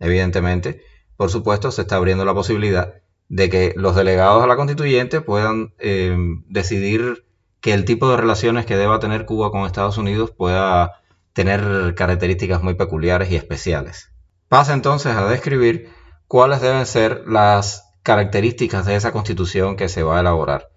Evidentemente, 0.00 0.82
por 1.16 1.30
supuesto, 1.30 1.70
se 1.70 1.82
está 1.82 1.96
abriendo 1.96 2.24
la 2.24 2.34
posibilidad 2.34 2.94
de 3.28 3.48
que 3.48 3.74
los 3.76 3.94
delegados 3.94 4.42
a 4.42 4.46
la 4.46 4.56
constituyente 4.56 5.20
puedan 5.20 5.72
eh, 5.78 6.16
decidir 6.48 7.24
que 7.60 7.72
el 7.72 7.84
tipo 7.84 8.10
de 8.10 8.16
relaciones 8.16 8.66
que 8.66 8.76
deba 8.76 8.98
tener 8.98 9.24
Cuba 9.24 9.52
con 9.52 9.64
Estados 9.64 9.96
Unidos 9.96 10.32
pueda 10.32 11.00
tener 11.32 11.94
características 11.94 12.62
muy 12.62 12.74
peculiares 12.74 13.30
y 13.30 13.36
especiales. 13.36 14.10
Pasa 14.48 14.74
entonces 14.74 15.14
a 15.14 15.30
describir 15.30 15.90
cuáles 16.26 16.60
deben 16.60 16.86
ser 16.86 17.22
las 17.26 17.94
características 18.02 18.84
de 18.84 18.96
esa 18.96 19.12
constitución 19.12 19.76
que 19.76 19.88
se 19.88 20.02
va 20.02 20.16
a 20.16 20.20
elaborar. 20.20 20.71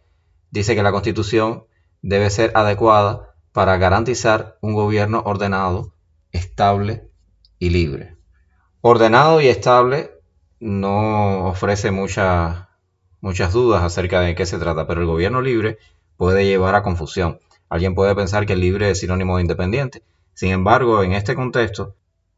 Dice 0.51 0.75
que 0.75 0.83
la 0.83 0.91
constitución 0.91 1.65
debe 2.01 2.29
ser 2.29 2.51
adecuada 2.55 3.35
para 3.51 3.77
garantizar 3.77 4.57
un 4.61 4.73
gobierno 4.73 5.21
ordenado, 5.25 5.93
estable 6.31 7.09
y 7.59 7.69
libre. 7.69 8.15
Ordenado 8.81 9.41
y 9.41 9.47
estable 9.47 10.11
no 10.59 11.47
ofrece 11.47 11.91
muchas 11.91 12.67
dudas 13.53 13.83
acerca 13.83 14.21
de 14.21 14.35
qué 14.35 14.45
se 14.45 14.59
trata, 14.59 14.87
pero 14.87 15.01
el 15.01 15.07
gobierno 15.07 15.41
libre 15.41 15.77
puede 16.17 16.45
llevar 16.45 16.75
a 16.75 16.83
confusión. 16.83 17.39
Alguien 17.69 17.95
puede 17.95 18.15
pensar 18.15 18.45
que 18.45 18.55
libre 18.55 18.91
es 18.91 18.99
sinónimo 18.99 19.37
de 19.37 19.41
independiente. 19.41 20.03
Sin 20.33 20.51
embargo, 20.51 21.03
en 21.03 21.13
este 21.13 21.33
contexto, 21.33 21.95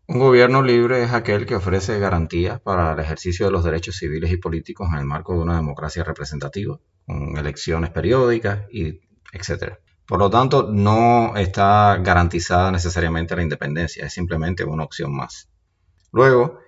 un 0.07 0.19
gobierno 0.19 0.61
libre 0.61 1.03
es 1.03 1.11
aquel 1.11 1.45
que 1.45 1.55
ofrece 1.55 1.99
garantías 1.99 2.61
para 2.61 2.93
el 2.93 2.99
ejercicio 2.99 3.45
de 3.45 3.51
los 3.51 3.65
derechos 3.65 3.97
civiles 3.97 4.31
y 4.31 4.37
políticos 4.37 4.87
en 4.91 4.99
el 4.99 5.05
marco 5.05 5.33
de 5.33 5.39
una 5.39 5.57
democracia 5.57 6.03
representativa, 6.03 6.79
con 7.05 7.37
elecciones 7.37 7.89
periódicas 7.89 8.61
y 8.71 9.01
etc. 9.33 9.73
Por 10.05 10.19
lo 10.19 10.29
tanto, 10.29 10.69
no 10.71 11.35
está 11.35 11.97
garantizada 11.97 12.71
necesariamente 12.71 13.35
la 13.35 13.43
independencia, 13.43 14.05
es 14.05 14.13
simplemente 14.13 14.63
una 14.63 14.85
opción 14.85 15.13
más. 15.13 15.49
Luego 16.13 16.59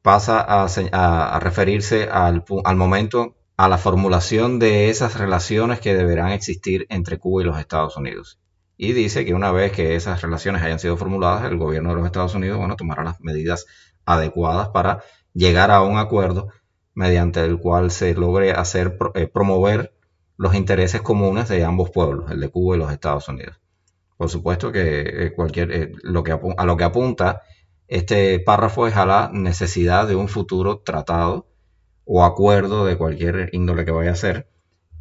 pasa 0.00 0.40
a, 0.40 1.38
referirse 1.40 2.08
al, 2.10 2.44
al 2.64 2.76
momento, 2.76 3.36
a 3.58 3.68
la 3.68 3.76
formulación 3.76 4.58
de 4.58 4.88
esas 4.88 5.18
relaciones 5.18 5.80
que 5.80 5.94
deberán 5.94 6.30
existir 6.30 6.86
entre 6.88 7.18
Cuba 7.18 7.42
y 7.42 7.44
los 7.44 7.58
Estados 7.58 7.98
Unidos 7.98 8.40
y 8.82 8.94
dice 8.94 9.26
que 9.26 9.34
una 9.34 9.52
vez 9.52 9.72
que 9.72 9.94
esas 9.94 10.22
relaciones 10.22 10.62
hayan 10.62 10.78
sido 10.78 10.96
formuladas, 10.96 11.44
el 11.44 11.58
gobierno 11.58 11.90
de 11.90 11.96
los 11.96 12.06
Estados 12.06 12.34
Unidos 12.34 12.56
bueno, 12.56 12.76
tomará 12.76 13.04
las 13.04 13.20
medidas 13.20 13.66
adecuadas 14.06 14.70
para 14.70 15.04
llegar 15.34 15.70
a 15.70 15.82
un 15.82 15.98
acuerdo 15.98 16.48
mediante 16.94 17.44
el 17.44 17.58
cual 17.58 17.90
se 17.90 18.14
logre 18.14 18.52
hacer 18.52 18.96
eh, 19.14 19.26
promover 19.26 19.92
los 20.38 20.54
intereses 20.54 21.02
comunes 21.02 21.50
de 21.50 21.62
ambos 21.62 21.90
pueblos, 21.90 22.30
el 22.30 22.40
de 22.40 22.48
Cuba 22.48 22.74
y 22.74 22.78
los 22.78 22.90
Estados 22.90 23.28
Unidos. 23.28 23.60
Por 24.16 24.30
supuesto 24.30 24.72
que 24.72 25.00
eh, 25.00 25.32
cualquier 25.34 25.72
eh, 25.72 25.92
lo 26.02 26.22
que 26.22 26.32
a 26.32 26.64
lo 26.64 26.76
que 26.78 26.84
apunta 26.84 27.42
este 27.86 28.40
párrafo 28.40 28.86
es 28.86 28.96
a 28.96 29.04
la 29.04 29.30
necesidad 29.30 30.08
de 30.08 30.16
un 30.16 30.28
futuro 30.28 30.78
tratado 30.78 31.50
o 32.06 32.24
acuerdo 32.24 32.86
de 32.86 32.96
cualquier 32.96 33.50
índole 33.52 33.84
que 33.84 33.90
vaya 33.90 34.12
a 34.12 34.16
ser 34.16 34.49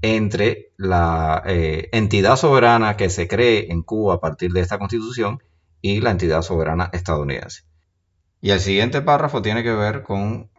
entre 0.02 0.72
la 0.78 1.44
eh, 1.46 1.90
entidad 1.92 2.38
soberana 2.38 2.98
que 2.98 3.10
se 3.10 3.28
cree 3.28 3.72
en 3.72 3.84
Cuba 3.84 4.16
a 4.16 4.20
partir 4.20 4.52
de 4.52 4.62
esta 4.62 4.80
constitución 4.80 5.44
y 5.82 6.02
la 6.02 6.12
entidad 6.12 6.42
soberana 6.42 6.90
estadounidense. 6.94 7.64
Y 8.42 8.52
el 8.52 8.62
siguiente 8.62 9.02
párrafo 9.02 9.42
tiene 9.42 9.64
que 9.64 9.74
ver 9.74 10.04
con 10.04 10.50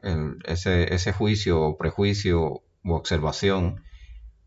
ese, 0.44 0.94
ese, 0.94 1.12
juicio, 1.12 1.76
prejuicio 1.78 2.62
u 2.84 2.92
observación 2.92 3.82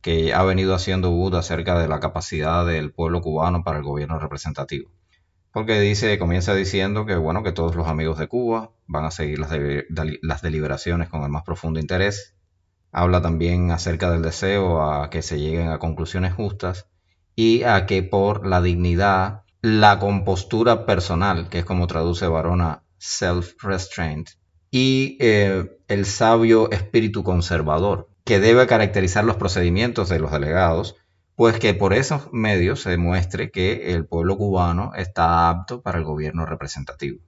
que 0.02 0.34
ha 0.34 0.44
venido 0.44 0.76
haciendo 0.76 1.10
Wood 1.12 1.36
acerca 1.36 1.80
de 1.80 1.88
la 1.88 2.00
capacidad 2.00 2.66
del 2.66 2.92
pueblo 2.92 3.22
cubano 3.22 3.64
para 3.64 3.80
el 3.80 3.84
gobierno 3.84 4.20
representativo. 4.20 4.92
Porque 5.52 5.80
dice, 5.80 6.20
comienza 6.20 6.54
diciendo 6.54 7.06
que 7.06 7.16
bueno, 7.16 7.42
que 7.42 7.52
todos 7.52 7.76
los 7.76 7.88
amigos 7.88 8.20
de 8.20 8.28
Cuba 8.28 8.72
van 8.86 9.06
a 9.06 9.12
seguir 9.12 9.40
las 9.40 10.42
deliberaciones 10.42 11.10
con 11.10 11.24
el 11.24 11.30
más 11.30 11.44
profundo 11.44 11.80
interés, 11.80 12.33
Habla 12.94 13.24
también 13.24 13.72
acerca 13.72 14.12
del 14.12 14.22
deseo 14.22 14.84
a 14.84 15.10
que 15.10 15.24
se 15.24 15.40
lleguen 15.40 15.70
a 15.70 15.80
conclusiones 15.80 16.34
justas 16.34 16.88
y 17.36 17.64
a 17.64 17.88
que 17.88 18.04
por 18.04 18.46
la 18.46 18.62
dignidad, 18.62 19.42
la 19.62 19.98
compostura 19.98 20.86
personal, 20.86 21.50
que 21.50 21.60
es 21.60 21.66
como 21.66 21.88
traduce 21.88 22.28
Varona 22.28 22.84
self-restraint, 23.00 24.30
y 24.70 25.18
eh, 25.20 25.76
el 25.88 26.06
sabio 26.06 26.70
espíritu 26.72 27.24
conservador, 27.24 28.10
que 28.24 28.40
debe 28.40 28.68
caracterizar 28.68 29.26
los 29.26 29.38
procedimientos 29.38 30.10
de 30.10 30.20
los 30.20 30.32
delegados, 30.32 30.96
pues 31.36 31.58
que 31.58 31.74
por 31.74 31.94
esos 31.94 32.32
medios 32.32 32.82
se 32.82 32.92
demuestre 32.92 33.50
que 33.50 33.94
el 33.94 34.06
pueblo 34.06 34.38
cubano 34.38 34.92
está 34.96 35.50
apto 35.50 35.82
para 35.82 35.98
el 35.98 36.04
gobierno 36.04 36.46
representativo. 36.46 37.20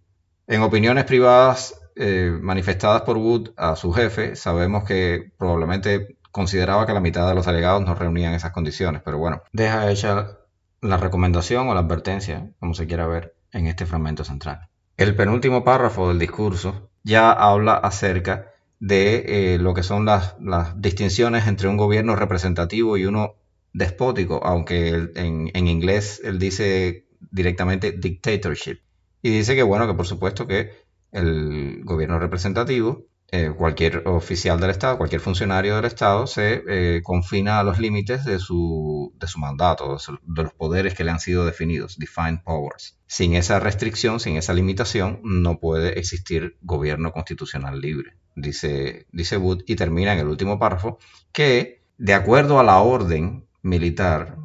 En 0.46 0.62
opiniones 0.62 1.06
privadas 1.06 1.74
eh, 1.96 2.38
manifestadas 2.42 3.04
por 3.04 3.18
Wood 3.18 3.52
a 3.56 3.76
su 3.76 3.94
jefe, 3.94 4.36
sabemos 4.36 4.84
que 4.84 5.32
probablemente 5.38 6.18
consideraba 6.32 6.86
que 6.86 6.94
la 6.94 7.00
mitad 7.00 7.28
de 7.30 7.36
los 7.36 7.46
delegados 7.46 7.86
no 7.86 7.96
reunían 7.96 8.34
esas 8.34 8.52
condiciones, 8.52 9.02
pero 9.04 9.18
bueno, 9.18 9.42
deja 9.54 9.90
hecha 9.90 10.38
la 10.82 10.98
recomendación 10.98 11.70
o 11.70 11.74
la 11.74 11.80
advertencia, 11.80 12.50
como 12.60 12.74
se 12.74 12.88
quiera 12.88 13.08
ver, 13.08 13.36
en 13.54 13.68
este 13.68 13.86
fragmento 13.86 14.26
central. 14.26 14.68
El 14.98 15.16
penúltimo 15.16 15.64
párrafo 15.64 16.10
del 16.10 16.20
discurso 16.20 16.90
ya 17.04 17.32
habla 17.32 17.76
acerca 17.76 18.52
de 18.80 19.54
eh, 19.54 19.58
lo 19.58 19.74
que 19.74 19.84
son 19.84 20.06
las, 20.06 20.36
distinciones 20.76 21.48
entre 21.48 21.70
un 21.70 21.78
gobierno 21.78 22.16
representativo 22.16 22.98
y 22.98 23.06
uno 23.06 23.36
despótico, 23.72 24.42
aunque 24.44 25.12
en, 25.16 25.50
en 25.54 25.68
inglés 25.68 26.22
él 26.24 26.40
dice 26.40 27.08
directamente 27.32 27.94
dictatorship. 27.94 28.80
Y 29.22 29.30
dice 29.30 29.56
que 29.56 29.64
bueno, 29.64 29.88
que 29.88 29.94
por 29.94 30.06
supuesto 30.06 30.46
que 30.46 30.85
el 31.12 31.84
gobierno 31.84 32.20
representativo, 32.20 33.06
eh, 33.32 33.52
cualquier 33.58 34.08
oficial 34.08 34.60
del 34.60 34.70
Estado, 34.70 34.98
cualquier 34.98 35.20
funcionario 35.20 35.76
del 35.76 35.86
Estado 35.86 36.28
se 36.28 36.64
eh, 36.70 37.02
confina 37.04 37.60
a 37.60 37.64
los 37.64 37.80
límites 37.80 38.24
de 38.24 38.38
su, 38.38 39.14
de 39.20 39.28
su 39.28 39.40
mandato, 39.40 39.98
de, 40.24 40.44
los 40.44 40.54
poderes 40.54 40.94
que 40.94 41.04
le 41.04 41.12
han 41.12 41.20
sido 41.20 41.44
definidos, 41.44 41.98
defined 41.98 42.44
powers. 42.44 43.00
Sin 43.08 43.34
esa 43.34 43.60
restricción, 43.60 44.20
sin 44.20 44.38
esa 44.38 44.54
limitación, 44.54 45.22
no 45.24 45.60
puede 45.60 46.00
existir 46.00 46.58
gobierno 46.62 47.12
constitucional 47.12 47.82
libre, 47.82 48.16
dice, 48.36 49.08
dice 49.12 49.38
Wood, 49.38 49.64
y 49.66 49.76
termina 49.76 50.14
en 50.14 50.20
el 50.20 50.28
último 50.28 50.60
párrafo, 50.60 51.00
que 51.32 51.84
de 51.98 52.14
acuerdo 52.14 52.60
a 52.60 52.64
la 52.64 52.80
orden 52.80 53.48
militar 53.64 54.38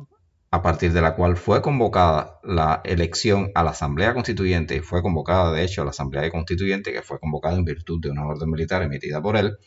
a 0.51 0.63
partir 0.63 0.93
de 0.93 1.01
la 1.01 1.15
cual 1.15 1.37
fue 1.37 1.63
convocada 1.63 2.41
la 2.43 2.81
elección 2.85 3.53
a 3.55 3.63
la 3.63 3.71
Asamblea 3.71 4.15
Constituyente 4.15 4.77
y 4.77 4.81
fue 4.81 5.01
convocada 5.01 5.53
de 5.53 5.63
hecho 5.63 5.83
a 5.83 5.85
la 5.85 5.91
Asamblea 5.91 6.29
Constituyente 6.31 6.93
que 6.93 7.03
fue 7.03 7.21
convocada 7.21 7.57
en 7.57 7.65
virtud 7.65 8.01
de 8.01 8.11
una 8.11 8.27
orden 8.27 8.51
militar 8.51 8.83
emitida 8.83 9.23
por 9.23 9.37
él, 9.37 9.59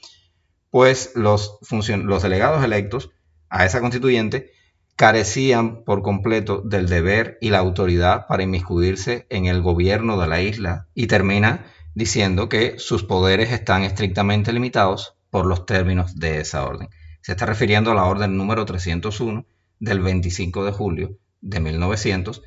pues 0.69 1.13
los, 1.15 1.59
los 2.03 2.23
delegados 2.23 2.63
electos 2.63 3.11
a 3.49 3.65
esa 3.65 3.79
constituyente 3.79 4.51
carecían 4.95 5.83
por 5.83 6.01
completo 6.01 6.61
del 6.61 6.87
deber 6.87 7.37
y 7.39 7.49
la 7.49 7.59
autoridad 7.59 8.27
para 8.27 8.43
inmiscuirse 8.43 9.25
en 9.29 9.45
el 9.45 9.61
gobierno 9.61 10.19
de 10.19 10.27
la 10.27 10.41
isla 10.41 10.87
y 10.93 11.07
termina 11.07 11.65
diciendo 11.95 12.49
que 12.49 12.77
sus 12.77 13.03
poderes 13.03 13.51
están 13.51 13.83
estrictamente 13.83 14.51
limitados 14.51 15.15
por 15.29 15.45
los 15.45 15.65
términos 15.65 16.19
de 16.19 16.41
esa 16.41 16.65
orden. 16.65 16.89
Se 17.21 17.31
está 17.31 17.45
refiriendo 17.45 17.91
a 17.91 17.95
la 17.95 18.05
orden 18.05 18.35
número 18.35 18.65
301 18.65 19.45
del 19.79 20.01
25 20.01 20.65
de 20.65 20.71
julio 20.71 21.17
de 21.41 21.59
1900, 21.59 22.41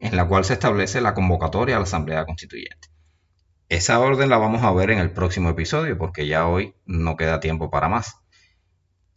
en 0.00 0.16
la 0.16 0.26
cual 0.26 0.44
se 0.44 0.54
establece 0.54 1.00
la 1.00 1.14
convocatoria 1.14 1.76
a 1.76 1.78
la 1.78 1.84
Asamblea 1.84 2.24
Constituyente. 2.24 2.88
Esa 3.68 4.00
orden 4.00 4.30
la 4.30 4.38
vamos 4.38 4.62
a 4.62 4.72
ver 4.72 4.90
en 4.90 4.98
el 4.98 5.12
próximo 5.12 5.50
episodio, 5.50 5.98
porque 5.98 6.26
ya 6.26 6.46
hoy 6.46 6.74
no 6.86 7.16
queda 7.16 7.40
tiempo 7.40 7.70
para 7.70 7.88
más. 7.88 8.16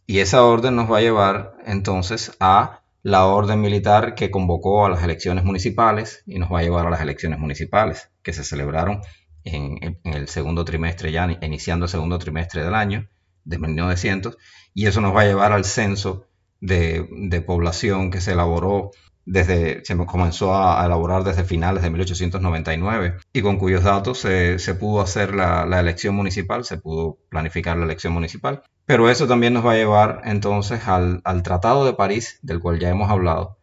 Y 0.06 0.18
esa 0.18 0.44
orden 0.44 0.76
nos 0.76 0.90
va 0.90 0.98
a 0.98 1.02
llevar 1.02 1.54
entonces 1.64 2.36
a 2.38 2.82
la 3.02 3.24
orden 3.26 3.60
militar 3.60 4.14
que 4.14 4.30
convocó 4.30 4.84
a 4.84 4.90
las 4.90 5.02
elecciones 5.02 5.44
municipales 5.44 6.22
y 6.26 6.38
nos 6.38 6.52
va 6.52 6.60
a 6.60 6.62
llevar 6.62 6.86
a 6.86 6.90
las 6.90 7.00
elecciones 7.00 7.38
municipales 7.38 8.10
que 8.22 8.32
se 8.32 8.44
celebraron 8.44 9.00
en, 9.44 10.00
el 10.04 10.28
segundo 10.28 10.64
trimestre, 10.64 11.10
ya 11.10 11.28
iniciando 11.40 11.86
el 11.86 11.90
segundo 11.90 12.18
trimestre 12.18 12.62
del 12.62 12.74
año 12.74 13.08
de 13.44 13.58
1900, 13.58 14.36
y 14.74 14.86
eso 14.86 15.00
nos 15.00 15.16
va 15.16 15.22
a 15.22 15.26
llevar 15.26 15.52
al 15.52 15.64
censo 15.64 16.28
de, 16.62 17.42
población 17.44 18.10
que 18.10 18.20
se 18.20 18.32
elaboró 18.32 18.92
desde, 19.24 19.84
se 19.84 19.96
comenzó 20.06 20.54
a, 20.54 20.84
elaborar 20.84 21.24
desde 21.24 21.44
finales 21.44 21.82
de 21.82 21.90
1899 21.90 23.16
y 23.32 23.42
con 23.42 23.58
cuyos 23.58 23.84
datos 23.84 24.18
se, 24.18 24.74
pudo 24.78 25.02
hacer 25.02 25.34
la, 25.34 25.80
elección 25.80 26.14
municipal, 26.14 26.64
se 26.64 26.78
pudo 26.78 27.18
planificar 27.28 27.76
la 27.76 27.84
elección 27.84 28.12
municipal. 28.12 28.62
Pero 28.86 29.10
eso 29.10 29.26
también 29.26 29.52
nos 29.52 29.66
va 29.66 29.72
a 29.72 29.76
llevar 29.76 30.22
entonces 30.24 30.86
al, 30.88 31.20
al 31.24 31.42
Tratado 31.42 31.84
de 31.84 31.94
París, 31.94 32.38
del 32.42 32.60
cual 32.60 32.78
ya 32.78 32.88
hemos 32.88 33.10
hablado, 33.10 33.58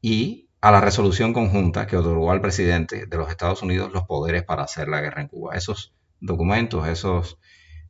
y 0.00 0.48
a 0.60 0.70
la 0.70 0.80
resolución 0.80 1.32
conjunta 1.32 1.86
que 1.86 1.96
otorgó 1.96 2.30
al 2.30 2.40
presidente 2.40 3.06
de 3.06 3.16
los 3.16 3.28
Estados 3.28 3.62
Unidos 3.62 3.92
los 3.92 4.04
poderes 4.04 4.44
para 4.44 4.62
hacer 4.62 4.88
la 4.88 5.00
guerra 5.00 5.20
en 5.22 5.28
Cuba. 5.28 5.54
Esos 5.54 5.94
documentos, 6.20 6.88
esos, 6.88 7.38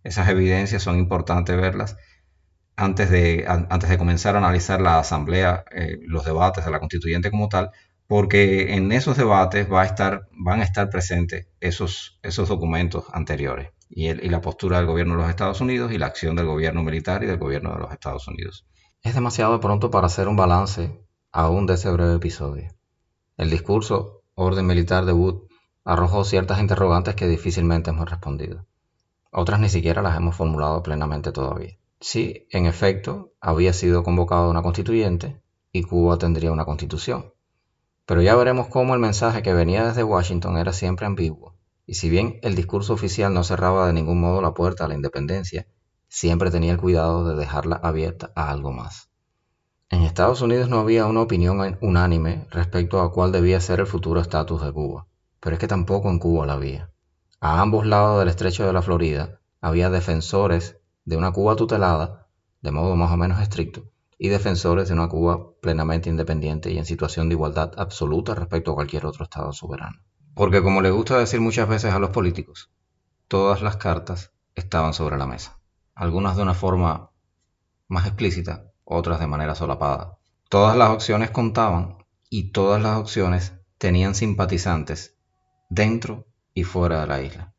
esas 0.03 0.29
evidencias 0.29 0.83
son 0.83 0.99
importantes 0.99 1.57
verlas 1.57 1.97
antes 2.77 3.11
de, 3.11 3.45
antes 3.47 3.89
de 3.89 3.99
comenzar 3.99 4.35
a 4.35 4.39
analizar 4.39 4.81
la 4.81 4.99
asamblea, 4.99 5.65
eh, 5.71 5.99
los 6.07 6.25
debates 6.25 6.65
de 6.65 6.71
la 6.71 6.81
constituyente 6.81 7.31
como 7.31 7.49
tal, 7.49 7.71
porque 8.07 8.75
en 8.75 8.93
esos 8.93 9.17
debates 9.17 9.71
va 9.73 9.83
a 9.83 9.87
estar, 9.87 10.29
van 10.33 10.61
a 10.61 10.65
estar 10.65 10.91
presentes 10.91 11.49
esos, 11.61 12.19
esos 12.23 12.49
documentos 12.49 13.05
anteriores 13.13 13.71
y, 13.89 14.09
y 14.09 14.29
la 14.29 14.41
postura 14.41 14.79
del 14.79 14.87
gobierno 14.87 15.15
de 15.15 15.23
los 15.23 15.31
Estados 15.31 15.61
Unidos 15.61 15.93
y 15.93 15.99
la 15.99 16.07
acción 16.07 16.37
del 16.37 16.47
gobierno 16.47 16.83
militar 16.83 17.23
y 17.23 17.27
del 17.27 17.39
gobierno 17.39 17.73
de 17.73 17.81
los 17.81 17.93
Estados 17.93 18.29
Unidos. 18.29 18.67
Es 19.03 19.15
demasiado 19.15 19.61
pronto 19.61 19.91
para 19.91 20.07
hacer 20.07 20.29
un 20.29 20.37
balance 20.37 21.01
aún 21.31 21.67
de 21.67 21.75
ese 21.75 21.91
breve 21.91 22.15
episodio. 22.15 22.69
El 23.37 23.51
discurso 23.51 24.23
Orden 24.35 24.67
Militar 24.67 25.05
de 25.05 25.13
Wood 25.13 25.49
arrojó 25.85 26.25
ciertas 26.25 26.61
interrogantes 26.61 27.15
que 27.15 27.27
difícilmente 27.29 27.91
hemos 27.91 28.09
respondido. 28.09 28.67
Otras 29.31 29.61
ni 29.61 29.69
siquiera 29.69 30.03
las 30.03 30.17
hemos 30.17 30.37
formulado 30.37 30.83
plenamente 30.83 31.33
todavía. 31.33 31.77
Sí, 32.07 32.47
en 32.51 32.67
efecto, 32.67 33.33
había 33.41 33.73
sido 33.73 34.03
convocada 34.03 34.51
una 34.51 34.61
constituyente 34.61 35.41
y 35.73 35.85
Cuba 35.85 36.19
tendría 36.19 36.53
una 36.53 36.67
constitución. 36.67 37.33
Pero 38.05 38.21
ya 38.21 38.37
veremos 38.37 38.69
cómo 38.69 38.93
el 38.93 39.01
mensaje 39.01 39.41
que 39.41 39.55
venía 39.55 39.87
desde 39.87 40.05
Washington 40.05 40.59
era 40.59 40.75
siempre 40.75 41.07
ambiguo, 41.07 41.57
y 41.87 41.95
si 41.95 42.11
bien 42.11 42.41
el 42.43 42.57
discurso 42.57 42.93
oficial 42.93 43.33
no 43.33 43.43
cerraba 43.43 43.87
de 43.87 43.95
ningún 43.95 44.21
modo 44.21 44.43
la 44.43 44.53
puerta 44.53 44.85
a 44.85 44.89
la 44.89 44.95
independencia, 44.95 45.67
siempre 46.07 46.51
tenía 46.51 46.73
el 46.73 46.79
cuidado 46.79 47.27
de 47.27 47.37
dejarla 47.37 47.77
abierta 47.77 48.33
a 48.37 48.51
algo 48.51 48.71
más. 48.71 49.09
En 49.89 50.03
Estados 50.03 50.43
Unidos 50.43 50.69
no 50.69 50.81
había 50.81 51.07
una 51.07 51.23
opinión 51.23 51.79
unánime 51.81 52.47
respecto 52.51 53.01
a 53.01 53.13
cuál 53.13 53.33
debía 53.33 53.63
ser 53.63 53.81
el 53.81 53.87
futuro 53.87 54.21
estatus 54.21 54.63
de 54.63 54.73
Cuba, 54.75 55.07
pero 55.41 55.55
es 55.55 55.59
que 55.59 55.69
tampoco 55.69 56.11
en 56.11 56.19
Cuba 56.19 56.45
la 56.45 56.53
había. 56.53 56.91
A 57.41 57.63
ambos 57.63 57.87
lados 57.87 58.19
del 58.19 58.29
estrecho 58.29 58.67
de 58.67 58.75
la 58.75 58.83
Florida 58.83 59.41
había 59.63 59.89
defensores 59.89 60.84
de 61.05 61.17
una 61.17 61.33
Cuba 61.33 61.57
tutelada, 61.57 62.29
de 62.61 62.71
modo 62.71 62.97
más 62.97 63.13
o 63.13 63.17
menos 63.17 63.41
estricto, 63.41 63.91
y 64.19 64.29
defensores 64.29 64.89
de 64.89 64.95
una 64.95 65.09
Cuba 65.09 65.53
plenamente 65.61 66.09
independiente 66.09 66.71
y 66.71 66.79
en 66.79 66.85
situación 66.85 67.29
de 67.29 67.35
igualdad 67.35 67.73
absoluta 67.77 68.35
respecto 68.35 68.71
a 68.71 68.75
cualquier 68.75 69.07
otro 69.07 69.25
Estado 69.25 69.53
soberano. 69.53 69.99
Porque 70.35 70.63
como 70.63 70.81
le 70.81 70.91
gusta 70.91 71.19
decir 71.19 71.41
muchas 71.41 71.69
veces 71.69 71.93
a 71.93 71.99
los 71.99 72.11
políticos, 72.11 72.71
todas 73.29 73.63
las 73.63 73.77
cartas 73.77 74.33
estaban 74.55 74.95
sobre 74.95 75.19
la 75.19 75.27
mesa, 75.27 75.61
algunas 75.95 76.37
de 76.37 76.43
una 76.43 76.55
forma 76.55 77.11
más 77.89 78.07
explícita, 78.07 78.73
otras 78.85 79.21
de 79.21 79.27
manera 79.27 79.55
solapada. 79.55 80.19
Todas 80.49 80.77
las 80.77 80.91
opciones 80.91 81.31
contaban 81.31 81.99
y 82.31 82.53
todas 82.53 82.83
las 82.83 82.99
opciones 82.99 83.55
tenían 83.79 84.15
simpatizantes 84.15 85.17
dentro 85.69 86.27
y 86.53 86.65
fuera 86.65 87.01
de 87.01 87.07
la 87.07 87.23
isla. 87.23 87.55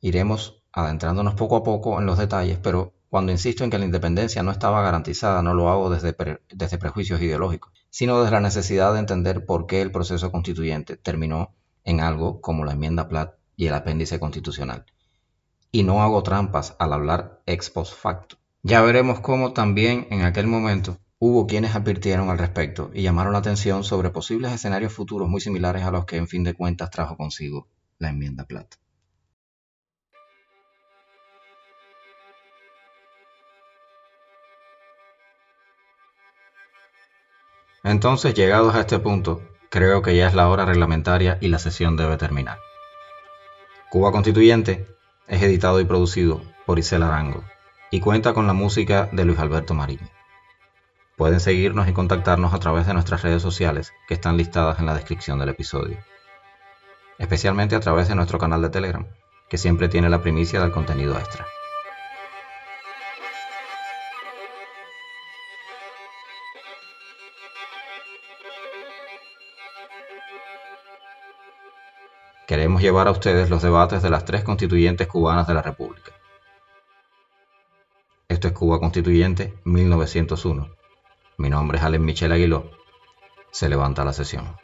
Iremos 0.00 0.62
adentrándonos 0.76 1.34
poco 1.34 1.56
a 1.56 1.62
poco 1.64 1.98
en 1.98 2.06
los 2.06 2.18
detalles, 2.18 2.58
pero 2.62 2.92
cuando 3.08 3.32
insisto 3.32 3.64
en 3.64 3.70
que 3.70 3.78
la 3.78 3.86
independencia 3.86 4.42
no 4.42 4.50
estaba 4.50 4.82
garantizada, 4.82 5.40
no 5.40 5.54
lo 5.54 5.70
hago 5.70 5.88
desde, 5.88 6.14
desde 6.52 6.78
prejuicios 6.78 7.22
ideológicos, 7.22 7.72
sino 7.88 8.20
desde 8.20 8.32
la 8.32 8.40
necesidad 8.40 8.92
de 8.92 8.98
entender 8.98 9.46
por 9.46 9.66
qué 9.66 9.80
el 9.80 9.90
proceso 9.90 10.30
constituyente 10.30 10.98
terminó 10.98 11.54
en 11.82 12.00
algo 12.02 12.42
como 12.42 12.66
la 12.66 12.72
enmienda 12.72 13.08
Platt 13.08 13.36
y 13.56 13.68
el 13.68 13.74
apéndice 13.74 14.20
constitucional. 14.20 14.84
Y 15.72 15.82
no 15.82 16.02
hago 16.02 16.22
trampas 16.22 16.76
al 16.78 16.92
hablar 16.92 17.40
ex 17.46 17.70
post 17.70 17.94
facto. 17.94 18.36
Ya 18.62 18.82
veremos 18.82 19.20
cómo 19.20 19.54
también 19.54 20.06
en 20.10 20.22
aquel 20.22 20.46
momento 20.46 20.98
hubo 21.18 21.46
quienes 21.46 21.74
advirtieron 21.74 22.28
al 22.28 22.36
respecto 22.36 22.90
y 22.92 23.00
llamaron 23.00 23.32
la 23.32 23.38
atención 23.38 23.82
sobre 23.82 24.10
posibles 24.10 24.52
escenarios 24.52 24.92
futuros 24.92 25.26
muy 25.26 25.40
similares 25.40 25.84
a 25.84 25.90
los 25.90 26.04
que 26.04 26.18
en 26.18 26.28
fin 26.28 26.44
de 26.44 26.52
cuentas 26.52 26.90
trajo 26.90 27.16
consigo 27.16 27.66
la 27.98 28.10
enmienda 28.10 28.44
Platt. 28.44 28.74
Entonces, 37.86 38.34
llegados 38.34 38.74
a 38.74 38.80
este 38.80 38.98
punto, 38.98 39.42
creo 39.70 40.02
que 40.02 40.16
ya 40.16 40.26
es 40.26 40.34
la 40.34 40.48
hora 40.48 40.64
reglamentaria 40.64 41.38
y 41.40 41.46
la 41.46 41.60
sesión 41.60 41.96
debe 41.96 42.16
terminar. 42.16 42.58
Cuba 43.90 44.10
Constituyente 44.10 44.88
es 45.28 45.40
editado 45.40 45.78
y 45.78 45.84
producido 45.84 46.42
por 46.66 46.80
Isel 46.80 47.04
Arango 47.04 47.44
y 47.92 48.00
cuenta 48.00 48.34
con 48.34 48.48
la 48.48 48.54
música 48.54 49.08
de 49.12 49.24
Luis 49.24 49.38
Alberto 49.38 49.72
Marín. 49.74 50.00
Pueden 51.16 51.38
seguirnos 51.38 51.86
y 51.86 51.92
contactarnos 51.92 52.54
a 52.54 52.58
través 52.58 52.88
de 52.88 52.94
nuestras 52.94 53.22
redes 53.22 53.40
sociales 53.40 53.92
que 54.08 54.14
están 54.14 54.36
listadas 54.36 54.80
en 54.80 54.86
la 54.86 54.94
descripción 54.94 55.38
del 55.38 55.50
episodio. 55.50 55.96
Especialmente 57.18 57.76
a 57.76 57.80
través 57.80 58.08
de 58.08 58.16
nuestro 58.16 58.40
canal 58.40 58.62
de 58.62 58.70
Telegram, 58.70 59.06
que 59.48 59.58
siempre 59.58 59.88
tiene 59.88 60.10
la 60.10 60.22
primicia 60.22 60.60
del 60.60 60.72
contenido 60.72 61.16
extra. 61.16 61.46
Queremos 72.56 72.80
llevar 72.80 73.06
a 73.06 73.10
ustedes 73.10 73.50
los 73.50 73.60
debates 73.60 74.02
de 74.02 74.08
las 74.08 74.24
tres 74.24 74.42
constituyentes 74.42 75.06
cubanas 75.06 75.46
de 75.46 75.52
la 75.52 75.60
República. 75.60 76.12
Esto 78.28 78.48
es 78.48 78.54
Cuba 78.54 78.80
Constituyente 78.80 79.52
1901. 79.64 80.70
Mi 81.36 81.50
nombre 81.50 81.76
es 81.76 81.84
Allen 81.84 82.02
Michel 82.02 82.32
Aguiló. 82.32 82.70
Se 83.50 83.68
levanta 83.68 84.06
la 84.06 84.14
sesión. 84.14 84.56